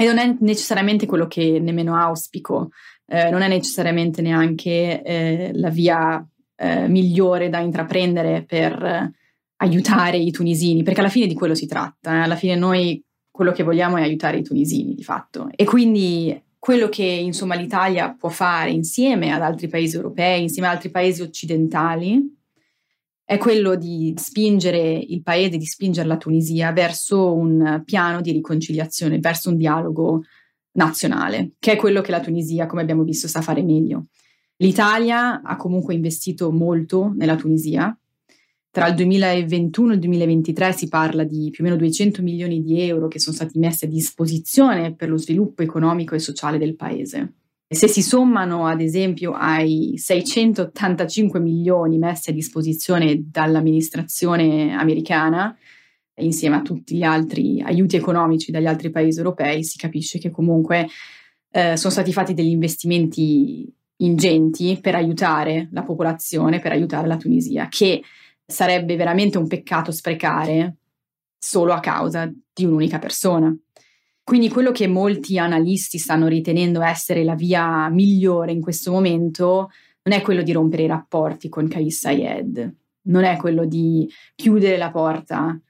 E 0.01 0.07
non 0.07 0.17
è 0.17 0.35
necessariamente 0.41 1.05
quello 1.05 1.27
che 1.27 1.59
nemmeno 1.61 1.95
auspico, 1.95 2.71
eh, 3.07 3.29
non 3.29 3.43
è 3.43 3.49
necessariamente 3.49 4.23
neanche 4.23 5.03
eh, 5.03 5.51
la 5.53 5.69
via 5.69 6.27
eh, 6.57 6.89
migliore 6.89 7.51
da 7.51 7.59
intraprendere 7.59 8.43
per 8.47 9.13
aiutare 9.57 10.17
i 10.17 10.31
tunisini, 10.31 10.83
perché 10.83 11.01
alla 11.01 11.11
fine 11.11 11.27
di 11.27 11.35
quello 11.35 11.55
si 11.55 11.67
tratta, 11.67 12.15
eh. 12.15 12.21
alla 12.21 12.37
fine 12.37 12.55
noi 12.55 13.05
quello 13.31 13.53
che 13.53 13.63
vogliamo 13.63 13.99
è 13.99 14.03
aiutare 14.03 14.39
i 14.39 14.43
tunisini 14.43 14.95
di 14.95 15.03
fatto. 15.03 15.51
E 15.55 15.65
quindi 15.65 16.43
quello 16.59 16.89
che 16.89 17.05
insomma 17.05 17.55
l'Italia 17.55 18.15
può 18.19 18.31
fare 18.31 18.71
insieme 18.71 19.33
ad 19.33 19.43
altri 19.43 19.69
paesi 19.69 19.97
europei, 19.97 20.41
insieme 20.41 20.69
ad 20.69 20.77
altri 20.77 20.91
paesi 20.91 21.21
occidentali, 21.21 22.40
è 23.31 23.39
quello 23.39 23.77
di 23.77 24.13
spingere 24.17 24.91
il 24.91 25.23
paese, 25.23 25.57
di 25.57 25.65
spingere 25.65 26.09
la 26.09 26.17
Tunisia 26.17 26.73
verso 26.73 27.33
un 27.33 27.81
piano 27.85 28.21
di 28.21 28.33
riconciliazione, 28.33 29.21
verso 29.21 29.51
un 29.51 29.57
dialogo 29.57 30.25
nazionale, 30.73 31.53
che 31.61 31.71
è 31.71 31.77
quello 31.77 32.01
che 32.01 32.11
la 32.11 32.19
Tunisia, 32.19 32.67
come 32.67 32.83
abbiamo 32.83 33.05
visto, 33.05 33.29
sa 33.29 33.41
fare 33.41 33.63
meglio. 33.63 34.07
L'Italia 34.57 35.43
ha 35.43 35.55
comunque 35.55 35.95
investito 35.95 36.51
molto 36.51 37.13
nella 37.15 37.37
Tunisia, 37.37 37.97
tra 38.69 38.89
il 38.89 38.97
2021 38.97 39.93
e 39.93 39.95
il 39.95 40.01
2023 40.01 40.73
si 40.73 40.89
parla 40.89 41.23
di 41.23 41.51
più 41.53 41.63
o 41.63 41.69
meno 41.69 41.79
200 41.79 42.23
milioni 42.23 42.61
di 42.61 42.81
euro 42.81 43.07
che 43.07 43.21
sono 43.21 43.37
stati 43.37 43.61
messi 43.61 43.85
a 43.85 43.89
disposizione 43.89 44.97
per 44.97 45.09
lo 45.09 45.17
sviluppo 45.17 45.63
economico 45.63 46.17
e 46.17 46.19
sociale 46.19 46.59
del 46.59 46.75
paese. 46.75 47.35
Se 47.73 47.87
si 47.87 48.03
sommano 48.03 48.67
ad 48.67 48.81
esempio 48.81 49.33
ai 49.33 49.93
685 49.95 51.39
milioni 51.39 51.99
messi 51.99 52.31
a 52.31 52.33
disposizione 52.33 53.31
dall'amministrazione 53.31 54.75
americana, 54.75 55.57
insieme 56.17 56.57
a 56.57 56.63
tutti 56.63 56.97
gli 56.97 57.05
altri 57.05 57.63
aiuti 57.63 57.95
economici 57.95 58.51
dagli 58.51 58.67
altri 58.67 58.91
paesi 58.91 59.19
europei, 59.19 59.63
si 59.63 59.79
capisce 59.79 60.19
che 60.19 60.31
comunque 60.31 60.89
eh, 61.53 61.77
sono 61.77 61.93
stati 61.93 62.13
fatti 62.13 62.35
degli 62.35 62.51
investimenti 62.51 63.73
ingenti 63.99 64.77
per 64.81 64.97
aiutare 64.97 65.69
la 65.71 65.85
popolazione, 65.85 66.59
per 66.59 66.73
aiutare 66.73 67.07
la 67.07 67.17
Tunisia, 67.17 67.69
che 67.69 68.03
sarebbe 68.45 68.97
veramente 68.97 69.39
un 69.39 69.47
peccato 69.47 69.93
sprecare 69.93 70.75
solo 71.39 71.73
a 71.73 71.79
causa 71.79 72.29
di 72.53 72.65
un'unica 72.65 72.99
persona. 72.99 73.57
Quindi 74.31 74.49
quello 74.49 74.71
che 74.71 74.87
molti 74.87 75.39
analisti 75.39 75.99
stanno 75.99 76.29
ritenendo 76.29 76.83
essere 76.83 77.25
la 77.25 77.35
via 77.35 77.89
migliore 77.89 78.53
in 78.53 78.61
questo 78.61 78.93
momento 78.93 79.71
non 80.05 80.17
è 80.17 80.23
quello 80.23 80.43
di 80.43 80.53
rompere 80.53 80.85
i 80.85 80.87
rapporti 80.87 81.49
con 81.49 81.67
Kais 81.67 81.99
Sayed, 81.99 82.75
non 83.07 83.25
è 83.25 83.37
quello 83.37 83.65
di 83.65 84.09
chiudere 84.37 84.77
la 84.77 84.93
porta, 84.93 85.61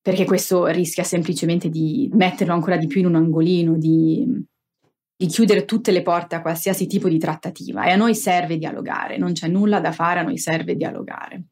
perché 0.00 0.24
questo 0.26 0.66
rischia 0.66 1.02
semplicemente 1.02 1.68
di 1.68 2.08
metterlo 2.12 2.52
ancora 2.54 2.76
di 2.76 2.86
più 2.86 3.00
in 3.00 3.06
un 3.06 3.16
angolino, 3.16 3.76
di, 3.76 4.24
di 5.16 5.26
chiudere 5.26 5.64
tutte 5.64 5.90
le 5.90 6.02
porte 6.02 6.36
a 6.36 6.40
qualsiasi 6.40 6.86
tipo 6.86 7.08
di 7.08 7.18
trattativa. 7.18 7.84
E 7.84 7.90
a 7.90 7.96
noi 7.96 8.14
serve 8.14 8.58
dialogare, 8.58 9.18
non 9.18 9.32
c'è 9.32 9.48
nulla 9.48 9.80
da 9.80 9.90
fare, 9.90 10.20
a 10.20 10.22
noi 10.22 10.38
serve 10.38 10.76
dialogare. 10.76 11.46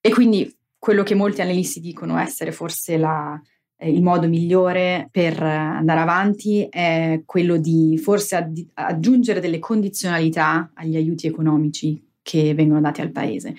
E 0.00 0.10
quindi 0.10 0.52
quello 0.76 1.04
che 1.04 1.14
molti 1.14 1.40
analisti 1.40 1.78
dicono 1.78 2.18
essere 2.18 2.50
forse 2.50 2.96
la, 2.96 3.40
il 3.80 4.02
modo 4.02 4.28
migliore 4.28 5.08
per 5.10 5.40
andare 5.42 6.00
avanti 6.00 6.66
è 6.70 7.22
quello 7.26 7.56
di 7.56 7.98
forse 7.98 8.52
aggiungere 8.74 9.40
delle 9.40 9.58
condizionalità 9.58 10.70
agli 10.74 10.96
aiuti 10.96 11.26
economici 11.26 12.02
che 12.22 12.54
vengono 12.54 12.80
dati 12.80 13.00
al 13.00 13.10
paese, 13.10 13.54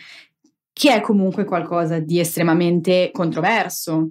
che 0.74 0.94
è 0.94 1.02
comunque 1.02 1.46
qualcosa 1.46 2.00
di 2.00 2.20
estremamente 2.20 3.12
controverso. 3.12 4.10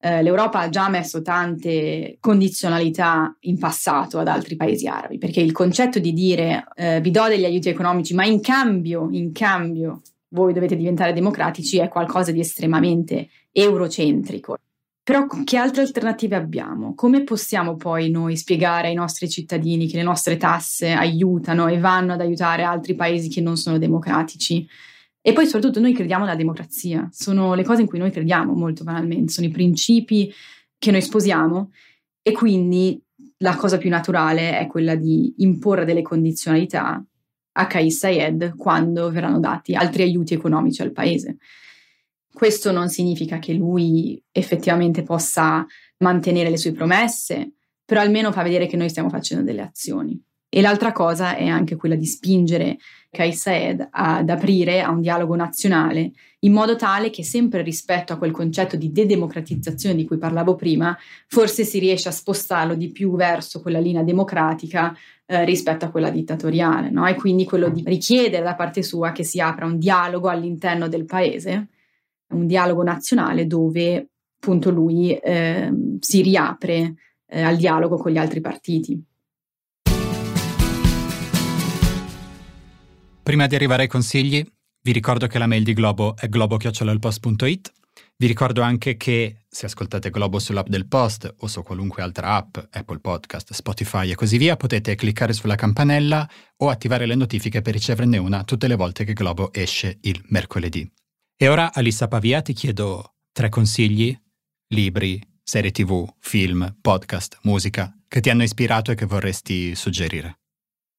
Eh, 0.00 0.22
L'Europa 0.22 0.60
ha 0.60 0.68
già 0.68 0.88
messo 0.88 1.22
tante 1.22 2.16
condizionalità 2.18 3.36
in 3.40 3.58
passato 3.58 4.18
ad 4.18 4.28
altri 4.28 4.56
paesi 4.56 4.86
arabi, 4.86 5.18
perché 5.18 5.40
il 5.40 5.52
concetto 5.52 5.98
di 5.98 6.12
dire 6.12 6.64
eh, 6.74 7.00
vi 7.00 7.10
do 7.10 7.28
degli 7.28 7.44
aiuti 7.44 7.68
economici, 7.68 8.14
ma 8.14 8.24
in 8.24 8.40
cambio, 8.40 9.08
in 9.10 9.32
cambio 9.32 10.00
voi 10.28 10.52
dovete 10.52 10.76
diventare 10.76 11.12
democratici 11.12 11.78
è 11.78 11.88
qualcosa 11.88 12.32
di 12.32 12.40
estremamente 12.40 13.28
eurocentrico. 13.52 14.56
Però 15.04 15.26
che 15.44 15.56
altre 15.56 15.82
alternative 15.82 16.36
abbiamo? 16.36 16.94
Come 16.94 17.24
possiamo 17.24 17.74
poi 17.74 18.08
noi 18.08 18.36
spiegare 18.36 18.86
ai 18.86 18.94
nostri 18.94 19.28
cittadini 19.28 19.88
che 19.88 19.96
le 19.96 20.04
nostre 20.04 20.36
tasse 20.36 20.92
aiutano 20.92 21.66
e 21.66 21.78
vanno 21.78 22.12
ad 22.12 22.20
aiutare 22.20 22.62
altri 22.62 22.94
paesi 22.94 23.28
che 23.28 23.40
non 23.40 23.56
sono 23.56 23.78
democratici? 23.78 24.64
E 25.20 25.32
poi 25.32 25.46
soprattutto 25.46 25.80
noi 25.80 25.92
crediamo 25.92 26.24
nella 26.24 26.36
democrazia, 26.36 27.08
sono 27.10 27.54
le 27.54 27.64
cose 27.64 27.82
in 27.82 27.88
cui 27.88 27.98
noi 27.98 28.12
crediamo 28.12 28.54
molto 28.54 28.84
banalmente, 28.84 29.32
sono 29.32 29.46
i 29.46 29.50
principi 29.50 30.32
che 30.78 30.90
noi 30.92 31.02
sposiamo 31.02 31.70
e 32.22 32.32
quindi 32.32 33.00
la 33.38 33.56
cosa 33.56 33.78
più 33.78 33.90
naturale 33.90 34.58
è 34.58 34.66
quella 34.68 34.94
di 34.94 35.34
imporre 35.38 35.84
delle 35.84 36.02
condizionalità 36.02 37.04
a 37.54 37.66
Kais 37.66 37.98
Sayed 37.98 38.54
quando 38.56 39.10
verranno 39.10 39.40
dati 39.40 39.74
altri 39.74 40.02
aiuti 40.02 40.34
economici 40.34 40.80
al 40.82 40.92
paese. 40.92 41.38
Questo 42.32 42.72
non 42.72 42.88
significa 42.88 43.38
che 43.38 43.52
lui 43.52 44.22
effettivamente 44.32 45.02
possa 45.02 45.66
mantenere 45.98 46.50
le 46.50 46.56
sue 46.56 46.72
promesse, 46.72 47.52
però 47.84 48.00
almeno 48.00 48.32
fa 48.32 48.42
vedere 48.42 48.66
che 48.66 48.76
noi 48.76 48.88
stiamo 48.88 49.10
facendo 49.10 49.44
delle 49.44 49.62
azioni. 49.62 50.20
E 50.54 50.60
l'altra 50.60 50.92
cosa 50.92 51.34
è 51.34 51.46
anche 51.46 51.76
quella 51.76 51.94
di 51.94 52.04
spingere 52.04 52.76
Kais 53.10 53.40
Saed 53.40 53.88
ad 53.90 54.28
aprire 54.28 54.82
a 54.82 54.90
un 54.90 55.00
dialogo 55.00 55.34
nazionale 55.34 56.12
in 56.40 56.52
modo 56.52 56.76
tale 56.76 57.08
che 57.08 57.24
sempre 57.24 57.62
rispetto 57.62 58.12
a 58.12 58.18
quel 58.18 58.32
concetto 58.32 58.76
di 58.76 58.92
dedemocratizzazione 58.92 59.94
di 59.94 60.04
cui 60.04 60.18
parlavo 60.18 60.54
prima, 60.54 60.96
forse 61.26 61.64
si 61.64 61.78
riesce 61.78 62.08
a 62.08 62.12
spostarlo 62.12 62.74
di 62.74 62.90
più 62.90 63.14
verso 63.14 63.62
quella 63.62 63.78
linea 63.78 64.02
democratica 64.02 64.94
eh, 65.24 65.44
rispetto 65.46 65.86
a 65.86 65.90
quella 65.90 66.10
dittatoriale, 66.10 66.90
no? 66.90 67.06
E 67.06 67.14
quindi 67.14 67.44
quello 67.44 67.70
di 67.70 67.82
richiedere 67.86 68.42
da 68.42 68.54
parte 68.54 68.82
sua 68.82 69.12
che 69.12 69.24
si 69.24 69.40
apra 69.40 69.64
un 69.64 69.78
dialogo 69.78 70.28
all'interno 70.28 70.88
del 70.88 71.06
paese, 71.06 71.68
un 72.32 72.46
dialogo 72.46 72.82
nazionale 72.82 73.46
dove 73.46 74.08
appunto 74.42 74.70
lui 74.70 75.14
eh, 75.14 75.70
si 76.00 76.22
riapre 76.22 76.94
eh, 77.26 77.42
al 77.42 77.56
dialogo 77.56 77.96
con 77.96 78.10
gli 78.10 78.18
altri 78.18 78.40
partiti. 78.40 79.02
Prima 83.22 83.46
di 83.46 83.54
arrivare 83.54 83.82
ai 83.82 83.88
consigli, 83.88 84.44
vi 84.82 84.92
ricordo 84.92 85.28
che 85.28 85.38
la 85.38 85.46
mail 85.46 85.62
di 85.62 85.74
Globo 85.74 86.16
è 86.16 86.28
globo.it. 86.28 87.72
Vi 88.16 88.26
ricordo 88.26 88.62
anche 88.62 88.96
che 88.96 89.44
se 89.48 89.66
ascoltate 89.66 90.10
Globo 90.10 90.38
sull'app 90.38 90.66
del 90.68 90.86
Post 90.88 91.32
o 91.38 91.46
su 91.46 91.62
qualunque 91.62 92.02
altra 92.02 92.34
app, 92.34 92.56
Apple 92.70 92.98
Podcast, 92.98 93.52
Spotify 93.52 94.10
e 94.10 94.14
così 94.14 94.38
via, 94.38 94.56
potete 94.56 94.94
cliccare 94.94 95.32
sulla 95.32 95.54
campanella 95.54 96.28
o 96.58 96.68
attivare 96.68 97.06
le 97.06 97.14
notifiche 97.14 97.62
per 97.62 97.74
riceverne 97.74 98.18
una 98.18 98.44
tutte 98.44 98.66
le 98.66 98.76
volte 98.76 99.04
che 99.04 99.12
Globo 99.12 99.52
esce 99.52 99.98
il 100.02 100.20
mercoledì. 100.28 100.90
E 101.36 101.48
ora, 101.48 101.72
Alissa 101.72 102.08
Pavia, 102.08 102.40
ti 102.42 102.52
chiedo 102.52 103.14
tre 103.32 103.48
consigli, 103.48 104.16
libri, 104.68 105.20
serie 105.42 105.70
tv, 105.70 106.06
film, 106.20 106.76
podcast, 106.80 107.38
musica, 107.42 107.92
che 108.06 108.20
ti 108.20 108.30
hanno 108.30 108.42
ispirato 108.42 108.92
e 108.92 108.94
che 108.94 109.06
vorresti 109.06 109.74
suggerire. 109.74 110.38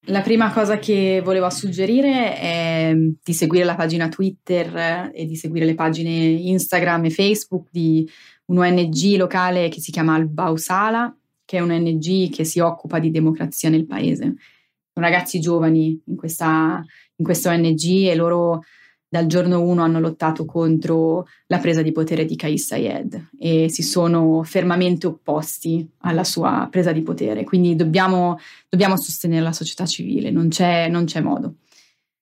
La 0.07 0.21
prima 0.21 0.51
cosa 0.51 0.79
che 0.79 1.21
volevo 1.23 1.49
suggerire 1.49 2.37
è 2.37 2.93
di 2.93 3.33
seguire 3.33 3.63
la 3.63 3.75
pagina 3.75 4.09
Twitter 4.09 5.11
e 5.13 5.25
di 5.25 5.37
seguire 5.37 5.65
le 5.65 5.75
pagine 5.75 6.11
Instagram 6.11 7.05
e 7.05 7.09
Facebook 7.09 7.69
di 7.71 8.05
un'ONG 8.47 9.15
locale 9.15 9.69
che 9.69 9.79
si 9.79 9.91
chiama 9.91 10.15
Al 10.15 10.27
Bausala, 10.27 11.15
che 11.45 11.57
è 11.57 11.61
un'ONG 11.61 12.29
che 12.31 12.43
si 12.43 12.59
occupa 12.59 12.99
di 12.99 13.11
democrazia 13.11 13.69
nel 13.69 13.85
paese. 13.85 14.23
Sono 14.93 15.05
ragazzi 15.05 15.39
giovani 15.39 16.01
in 16.05 16.17
questa, 16.17 16.83
in 17.15 17.25
questa 17.25 17.51
ONG 17.51 17.83
e 18.07 18.15
loro 18.15 18.61
dal 19.13 19.27
giorno 19.27 19.61
1 19.61 19.83
hanno 19.83 19.99
lottato 19.99 20.43
contro 20.43 21.27
la 21.45 21.59
presa 21.59 21.83
di 21.83 21.91
potere 21.91 22.25
di 22.25 22.35
Kais 22.35 22.65
Sayed 22.65 23.29
e 23.37 23.69
si 23.69 23.83
sono 23.83 24.41
fermamente 24.41 25.05
opposti 25.05 25.87
alla 25.99 26.23
sua 26.23 26.67
presa 26.71 26.91
di 26.91 27.03
potere. 27.03 27.43
Quindi 27.43 27.75
dobbiamo, 27.75 28.39
dobbiamo 28.67 28.97
sostenere 28.97 29.43
la 29.43 29.53
società 29.53 29.85
civile, 29.85 30.31
non 30.31 30.47
c'è, 30.47 30.87
non 30.89 31.05
c'è 31.05 31.21
modo. 31.21 31.57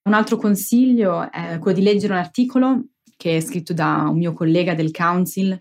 Un 0.03 0.13
altro 0.13 0.35
consiglio 0.35 1.31
è 1.31 1.59
quello 1.59 1.77
di 1.77 1.83
leggere 1.85 2.11
un 2.11 2.19
articolo 2.19 2.83
che 3.15 3.37
è 3.37 3.39
scritto 3.39 3.71
da 3.71 4.07
un 4.09 4.17
mio 4.17 4.33
collega 4.33 4.73
del 4.73 4.91
Council, 4.91 5.57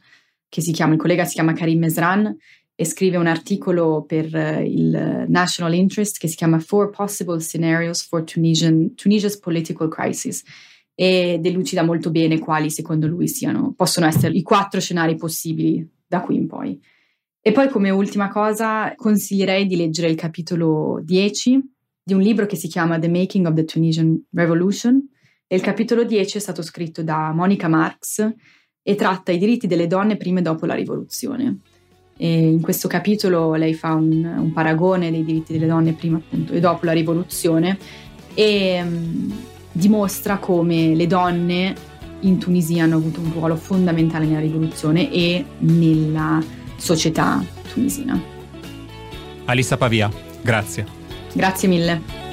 che 0.49 0.61
si 0.61 0.73
chiama, 0.73 0.95
il 0.95 0.99
collega 0.99 1.25
si 1.25 1.35
chiama 1.35 1.53
Karim 1.53 1.79
Mesran, 1.79 2.37
e 2.75 2.85
scrive 2.85 3.19
un 3.19 3.29
articolo 3.29 4.03
per 4.03 4.25
il 4.65 5.27
National 5.29 5.75
Interest 5.75 6.19
che 6.19 6.27
si 6.27 6.35
chiama 6.35 6.59
Four 6.59 6.91
Possible 6.91 7.39
Scenarios 7.39 8.03
for 8.03 8.25
Tunisian, 8.25 8.97
Tunisia's 8.97 9.39
Political 9.39 9.89
Crisis 9.89 10.43
ed 11.03 11.47
elucida 11.47 11.83
molto 11.83 12.11
bene 12.11 12.39
quali 12.39 12.69
secondo 12.69 13.07
lui 13.07 13.27
siano, 13.27 13.73
possono 13.75 14.05
essere 14.05 14.35
i 14.35 14.43
quattro 14.43 14.81
scenari 14.81 15.17
possibili 15.17 15.89
da 16.07 16.21
qui 16.21 16.37
in 16.37 16.47
poi. 16.47 16.79
E 17.41 17.53
poi 17.53 17.71
come 17.71 17.89
ultima 17.89 18.29
cosa 18.29 18.93
consiglierei 18.95 19.65
di 19.65 19.77
leggere 19.77 20.11
il 20.11 20.15
capitolo 20.15 21.01
10 21.03 21.59
di 22.03 22.13
un 22.13 22.21
libro 22.21 22.45
che 22.45 22.57
si 22.57 22.69
chiama 22.69 22.99
The 22.99 23.09
Making 23.09 23.47
of 23.47 23.55
the 23.55 23.65
Tunisian 23.65 24.27
Revolution 24.33 25.01
e 25.47 25.57
il 25.57 25.63
capitolo 25.63 26.05
10 26.05 26.37
è 26.37 26.41
stato 26.41 26.61
scritto 26.61 27.03
da 27.03 27.33
Monica 27.33 27.67
Marx 27.67 28.35
e 28.83 28.95
tratta 28.95 29.33
i 29.33 29.39
diritti 29.39 29.67
delle 29.67 29.87
donne 29.87 30.19
prima 30.19 30.41
e 30.41 30.43
dopo 30.43 30.67
la 30.67 30.75
rivoluzione. 30.75 31.61
E 32.19 32.47
in 32.47 32.61
questo 32.61 32.89
capitolo 32.89 33.55
lei 33.55 33.73
fa 33.73 33.95
un, 33.95 34.23
un 34.23 34.53
paragone 34.53 35.11
dei 35.11 35.25
diritti 35.25 35.55
delle 35.55 35.67
donne 35.67 35.95
prima 35.95 36.19
appunto 36.19 36.53
e 36.53 36.61
dopo 36.61 36.85
la 36.85 36.93
rivoluzione 36.93 37.79
e 38.35 38.85
dimostra 39.73 40.39
come 40.39 40.95
le 40.95 41.07
donne 41.07 41.75
in 42.21 42.39
Tunisia 42.39 42.85
hanno 42.85 42.97
avuto 42.97 43.21
un 43.21 43.33
ruolo 43.33 43.57
fondamentale 43.57 44.27
nella 44.27 44.41
rivoluzione 44.41 45.11
e 45.11 45.45
nella 45.59 46.43
società 46.77 47.43
tunisina. 47.73 48.21
Alissa 49.47 49.77
Pavia, 49.77 50.11
grazie. 50.43 50.87
Grazie 51.33 51.69
mille. 51.69 52.30